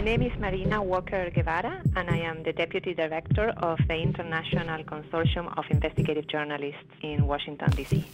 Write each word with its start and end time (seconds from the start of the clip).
My 0.00 0.06
name 0.06 0.22
is 0.22 0.32
Marina 0.38 0.82
Walker 0.82 1.28
Guevara, 1.28 1.82
and 1.94 2.08
I 2.08 2.16
am 2.20 2.42
the 2.42 2.54
Deputy 2.54 2.94
Director 2.94 3.50
of 3.58 3.78
the 3.86 3.96
International 3.96 4.82
Consortium 4.82 5.52
of 5.58 5.66
Investigative 5.68 6.26
Journalists 6.26 6.88
in 7.02 7.26
Washington, 7.26 7.70
D.C. 7.72 8.06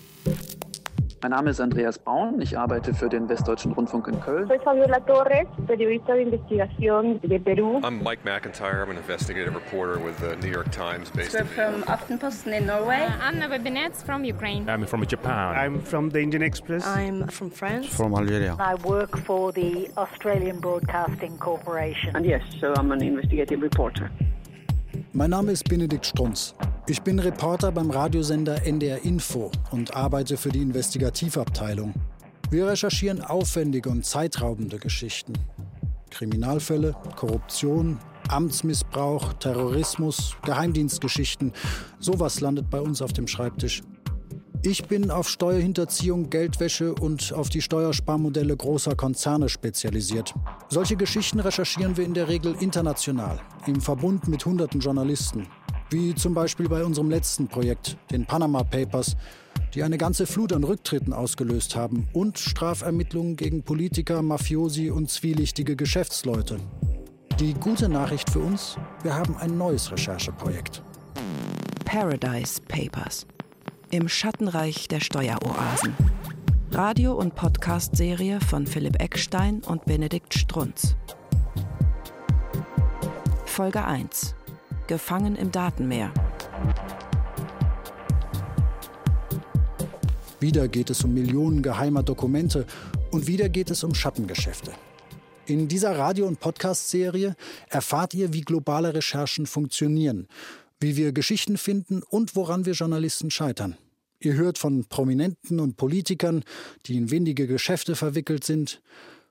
Mein 1.26 1.32
Name 1.32 1.50
ist 1.50 1.60
Andreas 1.60 1.98
Braun, 1.98 2.40
ich 2.40 2.56
arbeite 2.56 2.94
für 2.94 3.08
den 3.08 3.28
Westdeutschen 3.28 3.72
Rundfunk 3.72 4.06
in 4.06 4.20
Köln. 4.20 4.46
Soy 4.46 4.60
Fabiola 4.60 5.00
Torres, 5.00 5.48
periodista 5.66 6.14
de 6.14 6.22
investigación 6.22 7.20
de 7.20 7.40
Perú. 7.40 7.80
I'm 7.82 8.00
Mike 8.00 8.22
McIntyre. 8.22 8.84
I'm 8.84 8.92
an 8.92 8.96
investigative 8.96 9.52
reporter 9.52 9.98
with 9.98 10.16
the 10.20 10.36
New 10.36 10.52
York 10.52 10.70
Times 10.70 11.10
based 11.10 11.34
We're 11.34 11.44
from 11.44 11.82
Aftenposten 11.88 12.52
in 12.56 12.66
Norway. 12.66 13.08
Anna 13.20 13.48
Babinets 13.48 14.04
from 14.04 14.22
Ukraine. 14.22 14.68
I'm 14.68 14.86
from 14.86 15.04
Japan. 15.04 15.56
I'm 15.56 15.80
from 15.80 16.10
the 16.10 16.20
Indian 16.20 16.44
Express. 16.44 16.86
I'm 16.86 17.26
from 17.26 17.50
France. 17.50 17.88
From 17.88 18.14
Algeria. 18.14 18.54
I 18.60 18.76
work 18.84 19.18
for 19.26 19.50
the 19.50 19.90
Australian 19.96 20.60
Broadcasting 20.60 21.38
Corporation. 21.38 22.14
And 22.14 22.24
yes, 22.24 22.42
so 22.60 22.72
I'm 22.76 22.92
an 22.92 23.02
investigative 23.02 23.62
reporter. 23.62 24.12
Mein 25.12 25.30
Name 25.30 25.52
ist 25.52 25.64
Benedikt 25.68 26.06
Strunz. 26.06 26.54
Ich 26.86 27.02
bin 27.02 27.18
Reporter 27.18 27.72
beim 27.72 27.90
Radiosender 27.90 28.66
NDR 28.66 29.04
Info 29.04 29.50
und 29.70 29.94
arbeite 29.94 30.36
für 30.36 30.50
die 30.50 30.62
Investigativabteilung. 30.62 31.94
Wir 32.50 32.68
recherchieren 32.68 33.20
aufwendige 33.20 33.90
und 33.90 34.04
zeitraubende 34.04 34.78
Geschichten. 34.78 35.32
Kriminalfälle, 36.10 36.94
Korruption, 37.16 37.98
Amtsmissbrauch, 38.28 39.32
Terrorismus, 39.34 40.36
Geheimdienstgeschichten. 40.44 41.52
Sowas 41.98 42.40
landet 42.40 42.70
bei 42.70 42.80
uns 42.80 43.02
auf 43.02 43.12
dem 43.12 43.26
Schreibtisch. 43.26 43.82
Ich 44.62 44.86
bin 44.86 45.10
auf 45.10 45.28
Steuerhinterziehung, 45.28 46.30
Geldwäsche 46.30 46.94
und 46.94 47.32
auf 47.32 47.48
die 47.48 47.62
Steuersparmodelle 47.62 48.56
großer 48.56 48.96
Konzerne 48.96 49.48
spezialisiert. 49.48 50.34
Solche 50.68 50.96
Geschichten 50.96 51.40
recherchieren 51.40 51.96
wir 51.96 52.04
in 52.04 52.14
der 52.14 52.28
Regel 52.28 52.56
international, 52.60 53.40
im 53.66 53.80
Verbund 53.80 54.28
mit 54.28 54.44
hunderten 54.44 54.80
Journalisten. 54.80 55.46
Wie 55.90 56.14
zum 56.14 56.34
Beispiel 56.34 56.68
bei 56.68 56.84
unserem 56.84 57.10
letzten 57.10 57.46
Projekt, 57.46 57.96
den 58.10 58.26
Panama 58.26 58.64
Papers, 58.64 59.16
die 59.74 59.82
eine 59.82 59.98
ganze 59.98 60.26
Flut 60.26 60.52
an 60.52 60.64
Rücktritten 60.64 61.12
ausgelöst 61.12 61.76
haben 61.76 62.08
und 62.12 62.38
Strafermittlungen 62.38 63.36
gegen 63.36 63.62
Politiker, 63.62 64.22
Mafiosi 64.22 64.90
und 64.90 65.10
zwielichtige 65.10 65.76
Geschäftsleute. 65.76 66.58
Die 67.38 67.54
gute 67.54 67.88
Nachricht 67.88 68.30
für 68.30 68.40
uns, 68.40 68.76
wir 69.02 69.14
haben 69.14 69.36
ein 69.36 69.58
neues 69.58 69.92
Rechercheprojekt. 69.92 70.82
Paradise 71.84 72.60
Papers. 72.66 73.26
Im 73.90 74.08
Schattenreich 74.08 74.88
der 74.88 74.98
Steueroasen. 74.98 75.94
Radio- 76.72 77.14
und 77.14 77.36
Podcast-Serie 77.36 78.40
von 78.40 78.66
Philipp 78.66 79.00
Eckstein 79.00 79.62
und 79.64 79.84
Benedikt 79.84 80.34
Strunz. 80.34 80.96
Folge 83.44 83.84
1. 83.84 84.34
Gefangen 84.88 85.36
im 85.36 85.52
Datenmeer. 85.52 86.12
Wieder 90.40 90.66
geht 90.66 90.90
es 90.90 91.04
um 91.04 91.14
Millionen 91.14 91.62
geheimer 91.62 92.02
Dokumente 92.02 92.66
und 93.12 93.28
wieder 93.28 93.48
geht 93.48 93.70
es 93.70 93.84
um 93.84 93.94
Schattengeschäfte. 93.94 94.72
In 95.46 95.68
dieser 95.68 95.96
Radio- 95.96 96.26
und 96.26 96.40
Podcast-Serie 96.40 97.36
erfahrt 97.68 98.14
ihr, 98.14 98.32
wie 98.32 98.40
globale 98.40 98.92
Recherchen 98.92 99.46
funktionieren, 99.46 100.26
wie 100.80 100.96
wir 100.96 101.12
Geschichten 101.12 101.56
finden 101.58 102.02
und 102.02 102.36
woran 102.36 102.66
wir 102.66 102.74
Journalisten 102.74 103.30
scheitern. 103.30 103.76
Ihr 104.20 104.34
hört 104.34 104.58
von 104.58 104.86
Prominenten 104.86 105.60
und 105.60 105.76
Politikern, 105.76 106.42
die 106.86 106.96
in 106.96 107.10
windige 107.10 107.46
Geschäfte 107.46 107.96
verwickelt 107.96 108.44
sind, 108.44 108.80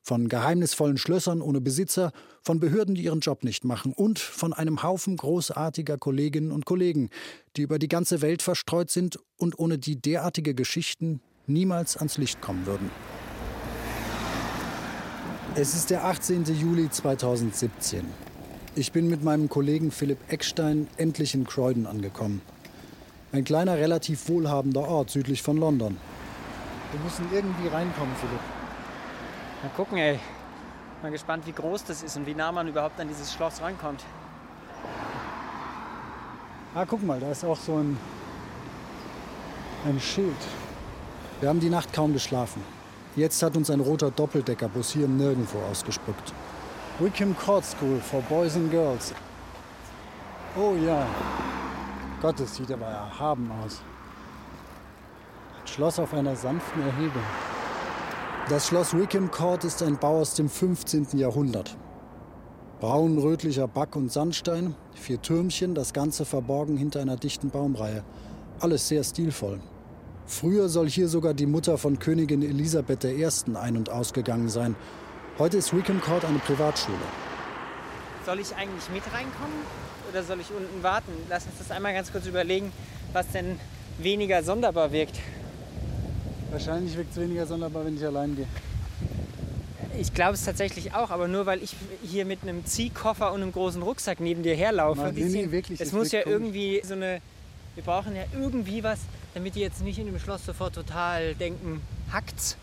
von 0.01 0.29
geheimnisvollen 0.29 0.97
Schlössern 0.97 1.41
ohne 1.41 1.61
Besitzer, 1.61 2.11
von 2.43 2.59
Behörden, 2.59 2.93
die 2.93 3.03
ihren 3.03 3.21
Job 3.21 3.43
nicht 3.43 3.63
machen 3.63 3.91
und 3.91 4.19
von 4.19 4.53
einem 4.53 4.83
Haufen 4.83 5.17
großartiger 5.17 5.97
Kolleginnen 5.97 6.51
und 6.51 6.65
Kollegen, 6.65 7.09
die 7.57 7.63
über 7.63 7.79
die 7.79 7.87
ganze 7.87 8.21
Welt 8.21 8.43
verstreut 8.43 8.91
sind 8.91 9.17
und 9.37 9.57
ohne 9.57 9.79
die 9.79 9.99
derartige 9.99 10.53
Geschichten 10.53 11.21
niemals 11.47 11.97
ans 11.97 12.19
Licht 12.19 12.39
kommen 12.41 12.67
würden. 12.67 12.91
Es 15.55 15.73
ist 15.73 15.89
der 15.89 16.05
18. 16.05 16.43
Juli 16.43 16.89
2017. 16.89 18.05
Ich 18.77 18.91
bin 18.91 19.09
mit 19.09 19.23
meinem 19.23 19.47
Kollegen 19.47 19.89
Philipp 19.89 20.17
Eckstein 20.29 20.89
endlich 20.97 21.33
in 21.33 21.45
Croydon 21.45 21.87
angekommen. 21.87 22.41
Ein 23.31 23.45
kleiner, 23.45 23.77
relativ 23.77 24.27
wohlhabender 24.27 24.85
Ort 24.85 25.11
südlich 25.11 25.41
von 25.41 25.55
London. 25.55 25.97
Wir 26.91 26.99
müssen 26.99 27.25
irgendwie 27.31 27.69
reinkommen, 27.69 28.13
Philipp. 28.17 28.41
Mal 29.63 29.69
gucken, 29.77 29.97
ey. 29.97 30.19
Mal 31.01 31.11
gespannt, 31.11 31.47
wie 31.47 31.53
groß 31.53 31.85
das 31.85 32.03
ist 32.03 32.17
und 32.17 32.25
wie 32.25 32.35
nah 32.35 32.51
man 32.51 32.67
überhaupt 32.67 32.99
an 32.99 33.07
dieses 33.07 33.33
Schloss 33.33 33.61
rankommt. 33.61 34.03
Ah, 36.73 36.83
guck 36.85 37.01
mal, 37.01 37.21
da 37.21 37.31
ist 37.31 37.45
auch 37.45 37.57
so 37.57 37.77
ein, 37.77 37.97
ein 39.85 40.01
Schild. 40.01 40.35
Wir 41.39 41.47
haben 41.47 41.61
die 41.61 41.69
Nacht 41.69 41.93
kaum 41.93 42.11
geschlafen. 42.11 42.61
Jetzt 43.15 43.41
hat 43.41 43.55
uns 43.55 43.69
ein 43.69 43.79
roter 43.79 44.11
Doppeldeckerbus 44.11 44.91
hier 44.91 45.05
im 45.05 45.15
Nirgendwo 45.15 45.59
ausgespuckt. 45.71 46.33
Wickham 46.97 47.35
Court 47.35 47.65
School 47.65 47.99
for 47.99 48.21
Boys 48.21 48.55
and 48.55 48.71
Girls. 48.71 49.13
Oh 50.57 50.75
ja. 50.75 51.05
Gott, 52.21 52.39
das 52.39 52.55
sieht 52.55 52.71
aber 52.71 52.85
erhaben 52.85 53.51
aus. 53.51 53.81
Ein 55.59 55.67
Schloss 55.67 55.99
auf 55.99 56.13
einer 56.13 56.37
sanften 56.37 56.81
Erhebung. 56.83 57.23
Das 58.47 58.67
Schloss 58.67 58.95
Wickham 58.97 59.29
Court 59.29 59.65
ist 59.65 59.83
ein 59.83 59.97
Bau 59.97 60.21
aus 60.21 60.35
dem 60.35 60.47
15. 60.47 61.07
Jahrhundert. 61.17 61.75
Braun-rötlicher 62.79 63.67
Back- 63.67 63.97
und 63.97 64.09
Sandstein, 64.09 64.73
vier 64.93 65.21
Türmchen, 65.21 65.75
das 65.75 65.91
Ganze 65.91 66.23
verborgen 66.23 66.77
hinter 66.77 67.01
einer 67.01 67.17
dichten 67.17 67.49
Baumreihe. 67.49 68.05
Alles 68.61 68.87
sehr 68.87 69.03
stilvoll. 69.03 69.59
Früher 70.27 70.69
soll 70.69 70.89
hier 70.89 71.09
sogar 71.09 71.33
die 71.33 71.45
Mutter 71.45 71.77
von 71.77 71.99
Königin 71.99 72.41
Elisabeth 72.41 73.03
I. 73.03 73.27
ein- 73.55 73.75
und 73.75 73.89
ausgegangen 73.89 74.47
sein. 74.47 74.77
Heute 75.37 75.57
ist 75.57 75.75
Wickham 75.75 75.99
Court 75.99 76.23
eine 76.23 76.39
Privatschule. 76.39 76.97
Soll 78.25 78.39
ich 78.39 78.55
eigentlich 78.55 78.89
mit 78.93 79.03
reinkommen 79.13 79.57
oder 80.09 80.23
soll 80.23 80.39
ich 80.39 80.49
unten 80.49 80.81
warten? 80.81 81.11
Lass 81.29 81.45
uns 81.45 81.55
das 81.59 81.71
einmal 81.71 81.93
ganz 81.93 82.09
kurz 82.09 82.25
überlegen, 82.25 82.71
was 83.11 83.29
denn 83.31 83.59
weniger 83.97 84.43
sonderbar 84.43 84.93
wirkt. 84.93 85.19
Wahrscheinlich 86.51 86.95
wirkt 86.95 87.11
es 87.11 87.17
weniger 87.17 87.45
sonderbar, 87.45 87.85
wenn 87.85 87.97
ich 87.97 88.05
allein 88.05 88.33
gehe. 88.37 88.47
Ich 89.99 90.13
glaube 90.13 90.35
es 90.35 90.45
tatsächlich 90.45 90.93
auch, 90.93 91.11
aber 91.11 91.27
nur 91.27 91.45
weil 91.45 91.61
ich 91.61 91.75
hier 92.01 92.23
mit 92.23 92.43
einem 92.43 92.65
Ziehkoffer 92.65 93.33
und 93.33 93.41
einem 93.41 93.51
großen 93.51 93.81
Rucksack 93.81 94.21
neben 94.21 94.41
dir 94.41 94.55
herlaufe. 94.55 95.01
Nein, 95.01 95.15
nee, 95.15 95.25
nee, 95.25 95.51
wirklich, 95.51 95.81
es 95.81 95.89
das 95.89 95.97
muss 95.97 96.13
ja 96.13 96.21
komisch. 96.21 96.33
irgendwie 96.33 96.81
so 96.85 96.93
eine. 96.93 97.19
Wir 97.75 97.83
brauchen 97.83 98.15
ja 98.15 98.23
irgendwie 98.33 98.85
was, 98.85 98.99
damit 99.33 99.55
die 99.55 99.59
jetzt 99.59 99.81
nicht 99.81 99.99
in 99.99 100.05
dem 100.05 100.17
Schloss 100.17 100.45
sofort 100.45 100.75
total 100.75 101.35
denken, 101.35 101.81
hackt's. 102.13 102.55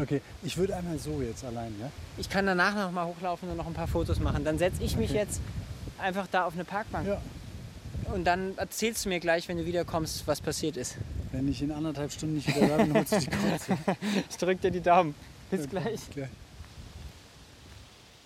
Okay, 0.00 0.20
ich 0.42 0.56
würde 0.56 0.76
einmal 0.76 0.98
so 0.98 1.20
jetzt 1.20 1.44
allein, 1.44 1.74
ja? 1.80 1.90
Ich 2.16 2.30
kann 2.30 2.46
danach 2.46 2.74
noch 2.74 2.92
mal 2.92 3.06
hochlaufen 3.06 3.48
und 3.50 3.56
noch 3.56 3.66
ein 3.66 3.74
paar 3.74 3.88
Fotos 3.88 4.20
machen. 4.20 4.44
Dann 4.44 4.58
setze 4.58 4.82
ich 4.82 4.96
mich 4.96 5.10
Okay. 5.10 5.18
jetzt 5.18 5.40
einfach 5.98 6.26
da 6.30 6.44
auf 6.44 6.54
eine 6.54 6.64
Parkbank. 6.64 7.06
Ja. 7.08 7.20
Und 8.14 8.24
dann 8.24 8.56
erzählst 8.56 9.04
du 9.04 9.08
mir 9.08 9.20
gleich, 9.20 9.48
wenn 9.48 9.58
du 9.58 9.66
wiederkommst, 9.66 10.26
was 10.26 10.40
passiert 10.40 10.76
ist. 10.76 10.96
Wenn 11.32 11.48
ich 11.48 11.60
in 11.60 11.72
anderthalb 11.72 12.12
Stunden 12.12 12.36
nicht 12.36 12.48
wieder 12.48 12.68
da 12.68 12.76
bin, 12.78 12.94
holst 12.94 13.12
du 13.12 13.18
die 13.18 13.26
Kreuze. 13.26 13.76
Ich 14.30 14.36
drück 14.36 14.60
dir 14.60 14.70
die 14.70 14.80
Daumen. 14.80 15.14
Bis 15.50 15.68
gleich. 15.68 16.00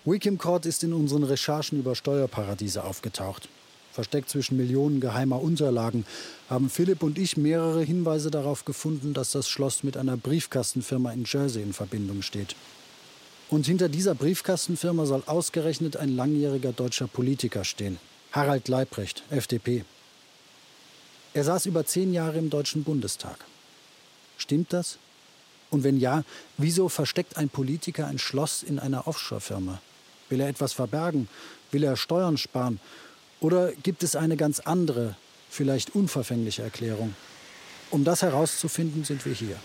Wickham 0.05 0.37
Court 0.37 0.65
ist 0.65 0.83
in 0.83 0.93
unseren 0.93 1.23
Recherchen 1.23 1.79
über 1.79 1.95
Steuerparadiese 1.95 2.83
aufgetaucht. 2.83 3.49
Versteckt 3.93 4.27
zwischen 4.27 4.57
Millionen 4.57 4.99
geheimer 4.99 5.39
Unterlagen 5.39 6.03
haben 6.49 6.71
Philipp 6.71 7.03
und 7.03 7.19
ich 7.19 7.37
mehrere 7.37 7.83
Hinweise 7.83 8.31
darauf 8.31 8.65
gefunden, 8.65 9.13
dass 9.13 9.31
das 9.31 9.47
Schloss 9.47 9.83
mit 9.83 9.97
einer 9.97 10.17
Briefkastenfirma 10.17 11.11
in 11.11 11.25
Jersey 11.25 11.61
in 11.61 11.73
Verbindung 11.73 12.23
steht. 12.23 12.55
Und 13.51 13.67
hinter 13.67 13.89
dieser 13.89 14.15
Briefkastenfirma 14.15 15.05
soll 15.05 15.21
ausgerechnet 15.27 15.95
ein 15.95 16.15
langjähriger 16.15 16.73
deutscher 16.73 17.05
Politiker 17.05 17.63
stehen. 17.63 17.99
Harald 18.31 18.67
Leibrecht, 18.67 19.21
FDP. 19.29 19.85
Er 21.35 21.43
saß 21.43 21.67
über 21.67 21.85
zehn 21.85 22.13
Jahre 22.13 22.39
im 22.39 22.49
Deutschen 22.49 22.83
Bundestag. 22.83 23.37
Stimmt 24.37 24.73
das? 24.73 24.97
Und 25.69 25.83
wenn 25.83 25.99
ja, 25.99 26.23
wieso 26.57 26.89
versteckt 26.89 27.37
ein 27.37 27.49
Politiker 27.49 28.07
ein 28.07 28.17
Schloss 28.17 28.63
in 28.63 28.79
einer 28.79 29.07
Offshore-Firma? 29.07 29.79
Will 30.29 30.41
er 30.41 30.49
etwas 30.49 30.73
verbergen? 30.73 31.27
Will 31.69 31.83
er 31.83 31.95
Steuern 31.95 32.37
sparen? 32.37 32.79
Oder 33.43 33.73
gibt 33.73 34.03
es 34.03 34.15
eine 34.15 34.37
ganz 34.37 34.61
andere, 34.61 35.15
vielleicht 35.49 35.95
unverfängliche 35.95 36.63
Erklärung? 36.63 37.13
Um 37.91 38.05
das 38.05 38.21
herauszufinden, 38.21 39.03
sind 39.03 39.25
wir 39.25 39.33
hier. 39.33 39.57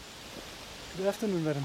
Good 0.97 1.07
afternoon, 1.07 1.45
madam. 1.45 1.63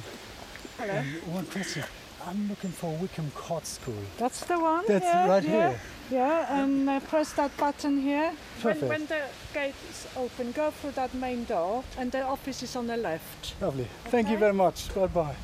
Hello. 0.77 0.93
Um, 0.93 1.37
one 1.37 1.45
question. 1.51 1.83
I'm 2.25 2.47
looking 2.47 2.71
for 2.71 2.95
Wickham 3.01 3.31
Court 3.33 3.65
School. 3.65 3.95
That's 4.19 4.45
the 4.45 4.53
one. 4.53 4.83
That's 4.87 5.03
yeah, 5.03 5.27
right 5.27 5.43
yeah. 5.43 5.69
here. 5.69 5.79
Yeah, 6.11 6.61
and 6.61 6.87
uh, 6.87 6.99
press 7.09 7.33
that 7.33 7.51
button 7.57 7.99
here. 7.99 8.31
When, 8.61 8.73
Perfect. 8.75 8.89
when 8.89 9.05
the 9.07 9.21
gate 9.53 9.75
is 9.89 10.07
open, 10.15 10.51
go 10.51 10.71
through 10.71 10.91
that 10.91 11.13
main 11.15 11.45
door, 11.45 11.83
and 11.97 12.11
the 12.11 12.21
office 12.21 12.61
is 12.61 12.75
on 12.75 12.85
the 12.85 12.95
left. 12.95 13.55
Lovely. 13.59 13.87
Thank 14.11 14.29
you 14.29 14.37
very 14.37 14.53
much. 14.53 14.93
Bye 14.93 15.07
bye. 15.07 15.35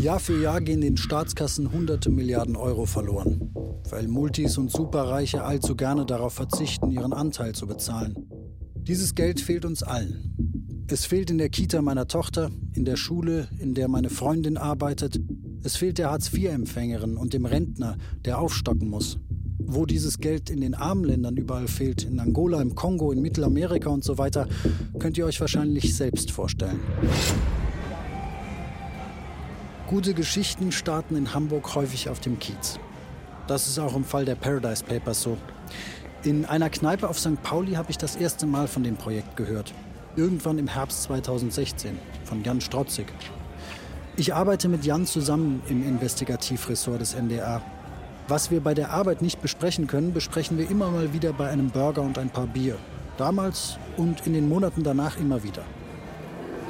Jahr 0.00 0.18
für 0.18 0.40
Jahr 0.40 0.62
gehen 0.62 0.80
den 0.80 0.96
Staatskassen 0.96 1.72
hunderte 1.72 2.08
Milliarden 2.08 2.56
Euro 2.56 2.86
verloren, 2.86 3.52
weil 3.92 4.08
Multis 4.08 4.58
und 4.58 4.70
Superreiche 4.70 5.42
allzu 5.42 5.76
gerne 5.76 6.06
darauf 6.06 6.34
verzichten, 6.34 6.90
ihren 6.90 7.12
Anteil 7.12 7.54
zu 7.54 7.66
bezahlen. 7.66 8.14
Dieses 8.74 9.14
Geld 9.14 9.40
fehlt 9.40 9.64
uns 9.64 9.82
allen. 9.82 10.86
Es 10.88 11.04
fehlt 11.04 11.30
in 11.30 11.38
der 11.38 11.50
Kita 11.50 11.82
meiner 11.82 12.08
Tochter, 12.08 12.50
in 12.72 12.84
der 12.84 12.96
Schule, 12.96 13.48
in 13.58 13.74
der 13.74 13.88
meine 13.88 14.10
Freundin 14.10 14.56
arbeitet. 14.56 15.20
Es 15.62 15.76
fehlt 15.76 15.98
der 15.98 16.10
Hartz-IV-Empfängerin 16.10 17.16
und 17.16 17.32
dem 17.32 17.44
Rentner, 17.44 17.96
der 18.24 18.40
aufstocken 18.40 18.88
muss. 18.88 19.18
Wo 19.58 19.86
dieses 19.86 20.18
Geld 20.18 20.50
in 20.50 20.60
den 20.60 20.74
armen 20.74 21.04
Ländern 21.04 21.36
überall 21.36 21.68
fehlt, 21.68 22.02
in 22.02 22.18
Angola, 22.18 22.60
im 22.60 22.74
Kongo, 22.74 23.12
in 23.12 23.20
Mittelamerika 23.20 23.90
und 23.90 24.02
so 24.02 24.18
weiter, 24.18 24.48
könnt 24.98 25.16
ihr 25.16 25.26
euch 25.26 25.40
wahrscheinlich 25.40 25.94
selbst 25.94 26.32
vorstellen. 26.32 26.80
Gute 29.86 30.14
Geschichten 30.14 30.72
starten 30.72 31.14
in 31.14 31.34
Hamburg 31.34 31.74
häufig 31.74 32.08
auf 32.08 32.18
dem 32.18 32.38
Kiez. 32.38 32.80
Das 33.50 33.66
ist 33.66 33.80
auch 33.80 33.96
im 33.96 34.04
Fall 34.04 34.24
der 34.24 34.36
Paradise 34.36 34.84
Papers 34.84 35.22
so. 35.22 35.36
In 36.22 36.44
einer 36.44 36.70
Kneipe 36.70 37.08
auf 37.08 37.18
St. 37.18 37.42
Pauli 37.42 37.72
habe 37.72 37.90
ich 37.90 37.98
das 37.98 38.14
erste 38.14 38.46
Mal 38.46 38.68
von 38.68 38.84
dem 38.84 38.94
Projekt 38.94 39.36
gehört. 39.36 39.74
Irgendwann 40.14 40.56
im 40.60 40.68
Herbst 40.68 41.02
2016 41.02 41.98
von 42.22 42.44
Jan 42.44 42.60
Strotzig. 42.60 43.06
Ich 44.16 44.32
arbeite 44.32 44.68
mit 44.68 44.84
Jan 44.84 45.04
zusammen 45.04 45.64
im 45.68 45.84
Investigativressort 45.84 47.00
des 47.00 47.14
NDR. 47.14 47.60
Was 48.28 48.52
wir 48.52 48.60
bei 48.60 48.72
der 48.72 48.92
Arbeit 48.92 49.20
nicht 49.20 49.42
besprechen 49.42 49.88
können, 49.88 50.14
besprechen 50.14 50.56
wir 50.56 50.70
immer 50.70 50.88
mal 50.92 51.12
wieder 51.12 51.32
bei 51.32 51.48
einem 51.48 51.70
Burger 51.70 52.02
und 52.02 52.18
ein 52.18 52.30
paar 52.30 52.46
Bier. 52.46 52.78
Damals 53.16 53.78
und 53.96 54.28
in 54.28 54.34
den 54.34 54.48
Monaten 54.48 54.84
danach 54.84 55.18
immer 55.18 55.42
wieder. 55.42 55.64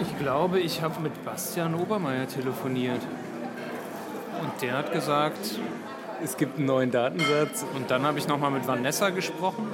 Ich 0.01 0.19
glaube, 0.19 0.61
ich 0.61 0.81
habe 0.81 0.99
mit 1.03 1.27
Bastian 1.27 1.75
Obermeier 1.75 2.27
telefoniert. 2.27 3.03
Und 4.41 4.63
der 4.63 4.79
hat 4.79 4.93
gesagt, 4.93 5.61
es 6.25 6.37
gibt 6.37 6.59
einen 6.59 6.67
neuen 6.67 6.91
Datensatz. 6.91 7.65
Und 7.75 7.91
dann 7.91 8.03
habe 8.03 8.19
ich 8.19 8.29
nochmal 8.29 8.51
mit 8.51 8.67
Vanessa 8.67 9.11
gesprochen. 9.11 9.69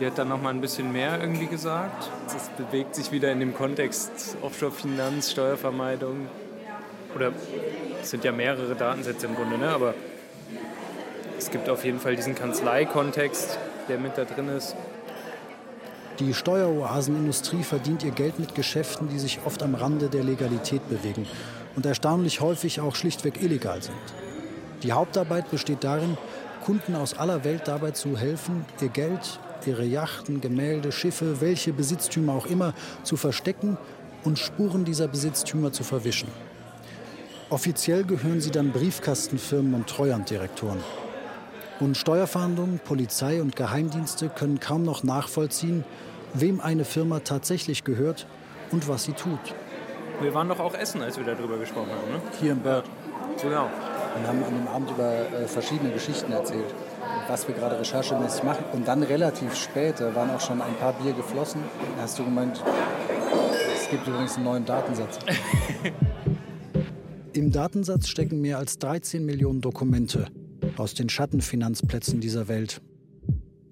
Die 0.00 0.06
hat 0.06 0.18
dann 0.18 0.28
nochmal 0.28 0.52
ein 0.52 0.60
bisschen 0.60 0.92
mehr 0.92 1.20
irgendwie 1.20 1.46
gesagt. 1.46 2.10
Es 2.26 2.48
bewegt 2.56 2.94
sich 2.94 3.12
wieder 3.12 3.30
in 3.30 3.40
dem 3.40 3.54
Kontext 3.54 4.36
Offshore-Finanz, 4.42 5.30
Steuervermeidung. 5.30 6.28
Oder 7.14 7.32
es 8.02 8.10
sind 8.10 8.24
ja 8.24 8.32
mehrere 8.32 8.74
Datensätze 8.74 9.26
im 9.26 9.36
Grunde, 9.36 9.56
ne? 9.56 9.68
aber 9.68 9.94
es 11.38 11.50
gibt 11.50 11.68
auf 11.68 11.84
jeden 11.84 12.00
Fall 12.00 12.16
diesen 12.16 12.34
Kanzlei-Kontext, 12.34 13.58
der 13.88 13.98
mit 13.98 14.18
da 14.18 14.24
drin 14.24 14.48
ist. 14.48 14.74
Die 16.18 16.34
Steueroasenindustrie 16.34 17.62
verdient 17.62 18.04
ihr 18.04 18.12
Geld 18.12 18.38
mit 18.38 18.54
Geschäften, 18.54 19.08
die 19.08 19.18
sich 19.18 19.40
oft 19.44 19.62
am 19.62 19.74
Rande 19.74 20.08
der 20.08 20.24
Legalität 20.24 20.88
bewegen 20.88 21.26
und 21.76 21.86
erstaunlich 21.86 22.40
häufig 22.40 22.80
auch 22.80 22.94
schlichtweg 22.94 23.42
illegal 23.42 23.82
sind. 23.82 23.94
Die 24.84 24.92
Hauptarbeit 24.92 25.50
besteht 25.50 25.82
darin, 25.82 26.18
Kunden 26.62 26.94
aus 26.94 27.18
aller 27.18 27.42
Welt 27.42 27.62
dabei 27.66 27.92
zu 27.92 28.18
helfen, 28.18 28.66
ihr 28.82 28.90
Geld, 28.90 29.40
ihre 29.66 29.84
Yachten, 29.84 30.42
Gemälde, 30.42 30.92
Schiffe, 30.92 31.40
welche 31.40 31.72
Besitztümer 31.72 32.34
auch 32.34 32.44
immer 32.44 32.74
zu 33.02 33.16
verstecken 33.16 33.78
und 34.24 34.38
Spuren 34.38 34.84
dieser 34.84 35.08
Besitztümer 35.08 35.72
zu 35.72 35.84
verwischen. 35.84 36.28
Offiziell 37.48 38.04
gehören 38.04 38.42
sie 38.42 38.50
dann 38.50 38.72
Briefkastenfirmen 38.72 39.72
und 39.72 39.86
Treuhanddirektoren. 39.86 40.80
Und 41.80 41.96
Steuerfahndungen, 41.96 42.78
Polizei 42.78 43.40
und 43.40 43.56
Geheimdienste 43.56 44.28
können 44.28 44.60
kaum 44.60 44.82
noch 44.82 45.02
nachvollziehen, 45.02 45.84
wem 46.34 46.60
eine 46.60 46.84
Firma 46.84 47.20
tatsächlich 47.20 47.84
gehört 47.84 48.26
und 48.70 48.86
was 48.86 49.04
sie 49.04 49.12
tut. 49.12 49.40
Wir 50.20 50.34
waren 50.34 50.48
doch 50.48 50.60
auch 50.60 50.74
essen, 50.74 51.00
als 51.00 51.16
wir 51.16 51.24
darüber 51.24 51.56
gesprochen 51.58 51.90
haben, 51.90 52.12
ne? 52.12 52.20
Hier 52.40 52.52
im 52.52 52.60
Bird. 52.60 52.84
Genau. 53.42 53.68
Und 54.16 54.26
haben 54.26 54.44
an 54.44 54.54
dem 54.54 54.68
Abend 54.68 54.90
über 54.90 55.12
äh, 55.12 55.46
verschiedene 55.48 55.90
Geschichten 55.90 56.32
erzählt, 56.32 56.72
was 57.28 57.48
wir 57.48 57.54
gerade 57.54 57.78
recherchemäßig 57.78 58.44
machen. 58.44 58.64
Und 58.72 58.86
dann 58.86 59.02
relativ 59.02 59.54
spät, 59.54 59.96
da 59.98 60.14
waren 60.14 60.30
auch 60.30 60.40
schon 60.40 60.62
ein 60.62 60.74
paar 60.76 60.92
Bier 60.92 61.12
geflossen, 61.12 61.62
da 61.96 62.02
hast 62.02 62.18
du 62.18 62.24
gemeint, 62.24 62.62
es 63.74 63.88
gibt 63.90 64.06
übrigens 64.06 64.36
einen 64.36 64.44
neuen 64.44 64.64
Datensatz. 64.64 65.18
Im 67.32 67.50
Datensatz 67.50 68.06
stecken 68.06 68.40
mehr 68.40 68.58
als 68.58 68.78
13 68.78 69.26
Millionen 69.26 69.60
Dokumente 69.60 70.26
aus 70.76 70.94
den 70.94 71.08
Schattenfinanzplätzen 71.08 72.20
dieser 72.20 72.46
Welt. 72.46 72.80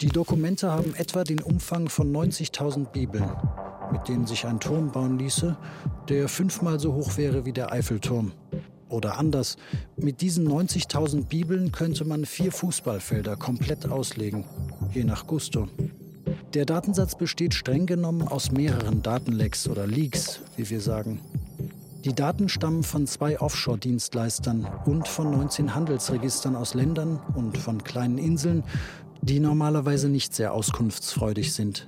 Die 0.01 0.09
Dokumente 0.09 0.73
haben 0.73 0.95
etwa 0.97 1.23
den 1.23 1.41
Umfang 1.41 1.89
von 1.89 2.13
90.000 2.13 2.91
Bibeln, 2.91 3.31
mit 3.93 4.09
denen 4.09 4.27
sich 4.27 4.47
ein 4.47 4.59
Turm 4.59 4.91
bauen 4.91 5.17
ließe, 5.17 5.57
der 6.09 6.29
fünfmal 6.29 6.81
so 6.81 6.95
hoch 6.95 7.17
wäre 7.17 7.45
wie 7.45 7.53
der 7.53 7.71
Eiffelturm. 7.71 8.33
Oder 8.93 9.19
anders, 9.19 9.57
mit 9.97 10.21
diesen 10.21 10.47
90.000 10.47 11.25
Bibeln 11.25 11.73
könnte 11.73 12.05
man 12.05 12.27
vier 12.27 12.53
Fußballfelder 12.53 13.37
komplett 13.37 13.89
auslegen, 13.89 14.45
je 14.93 15.05
nach 15.05 15.27
Gusto. 15.27 15.69
Der 16.53 16.67
Datensatz 16.67 17.17
besteht 17.17 17.55
streng 17.55 17.87
genommen 17.87 18.29
aus 18.29 18.53
mehreren 18.53 19.03
Datenlecks 19.03 19.67
oder 19.67 19.87
Leaks, 19.87 20.41
wie 20.57 20.69
wir 20.69 20.83
sagen. 20.83 21.21
Die 22.05 22.15
Daten 22.15 22.51
stammen 22.51 22.83
von 22.83 23.07
zwei 23.07 23.41
Offshore-Dienstleistern 23.41 24.69
und 24.85 25.09
von 25.09 25.31
19 25.31 25.75
Handelsregistern 25.75 26.55
aus 26.55 26.75
Ländern 26.75 27.19
und 27.35 27.57
von 27.57 27.83
kleinen 27.83 28.19
Inseln, 28.19 28.63
die 29.23 29.41
normalerweise 29.41 30.11
nicht 30.11 30.35
sehr 30.35 30.53
auskunftsfreudig 30.53 31.55
sind. 31.55 31.87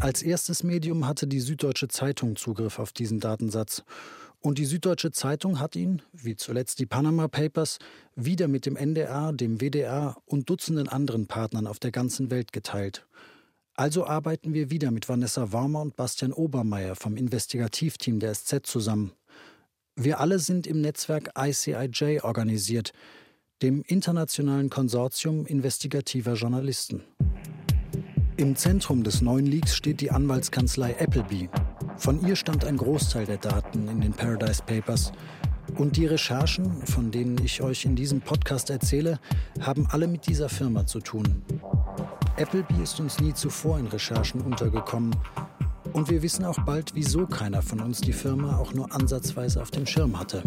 Als 0.00 0.22
erstes 0.22 0.62
Medium 0.62 1.06
hatte 1.06 1.26
die 1.26 1.40
Süddeutsche 1.40 1.88
Zeitung 1.88 2.36
Zugriff 2.36 2.78
auf 2.78 2.92
diesen 2.92 3.20
Datensatz. 3.20 3.84
Und 4.44 4.58
die 4.58 4.66
Süddeutsche 4.66 5.10
Zeitung 5.10 5.58
hat 5.58 5.74
ihn, 5.74 6.02
wie 6.12 6.36
zuletzt 6.36 6.78
die 6.78 6.84
Panama 6.84 7.28
Papers, 7.28 7.78
wieder 8.14 8.46
mit 8.46 8.66
dem 8.66 8.76
NDR, 8.76 9.32
dem 9.32 9.58
WDR 9.58 10.18
und 10.26 10.50
Dutzenden 10.50 10.86
anderen 10.86 11.26
Partnern 11.26 11.66
auf 11.66 11.78
der 11.78 11.90
ganzen 11.90 12.30
Welt 12.30 12.52
geteilt. 12.52 13.06
Also 13.74 14.06
arbeiten 14.06 14.52
wir 14.52 14.70
wieder 14.70 14.90
mit 14.90 15.08
Vanessa 15.08 15.50
Warmer 15.52 15.80
und 15.80 15.96
Bastian 15.96 16.34
Obermeier 16.34 16.94
vom 16.94 17.16
Investigativteam 17.16 18.20
der 18.20 18.34
SZ 18.34 18.66
zusammen. 18.66 19.12
Wir 19.96 20.20
alle 20.20 20.38
sind 20.38 20.66
im 20.66 20.82
Netzwerk 20.82 21.30
ICIJ 21.38 22.20
organisiert, 22.20 22.92
dem 23.62 23.80
Internationalen 23.86 24.68
Konsortium 24.68 25.46
investigativer 25.46 26.34
Journalisten. 26.34 27.02
Im 28.36 28.56
Zentrum 28.56 29.04
des 29.04 29.22
neuen 29.22 29.46
Leaks 29.46 29.74
steht 29.74 30.02
die 30.02 30.10
Anwaltskanzlei 30.10 31.00
Appleby. 31.00 31.48
Von 31.96 32.26
ihr 32.26 32.36
stammt 32.36 32.64
ein 32.64 32.76
Großteil 32.76 33.26
der 33.26 33.38
Daten 33.38 33.88
in 33.88 34.00
den 34.00 34.12
Paradise 34.12 34.62
Papers. 34.64 35.12
Und 35.78 35.96
die 35.96 36.06
Recherchen, 36.06 36.86
von 36.86 37.10
denen 37.10 37.38
ich 37.42 37.62
euch 37.62 37.84
in 37.84 37.96
diesem 37.96 38.20
Podcast 38.20 38.70
erzähle, 38.70 39.18
haben 39.60 39.86
alle 39.90 40.06
mit 40.06 40.26
dieser 40.26 40.48
Firma 40.48 40.86
zu 40.86 41.00
tun. 41.00 41.42
Appleby 42.36 42.82
ist 42.82 43.00
uns 43.00 43.18
nie 43.20 43.32
zuvor 43.32 43.78
in 43.78 43.86
Recherchen 43.86 44.40
untergekommen 44.40 45.14
und 45.94 46.10
wir 46.10 46.22
wissen 46.22 46.44
auch 46.44 46.58
bald, 46.66 46.94
wieso 46.94 47.24
keiner 47.24 47.62
von 47.62 47.80
uns 47.80 48.00
die 48.00 48.12
Firma 48.12 48.58
auch 48.58 48.74
nur 48.74 48.92
ansatzweise 48.92 49.62
auf 49.62 49.70
dem 49.70 49.86
Schirm 49.86 50.18
hatte. 50.18 50.42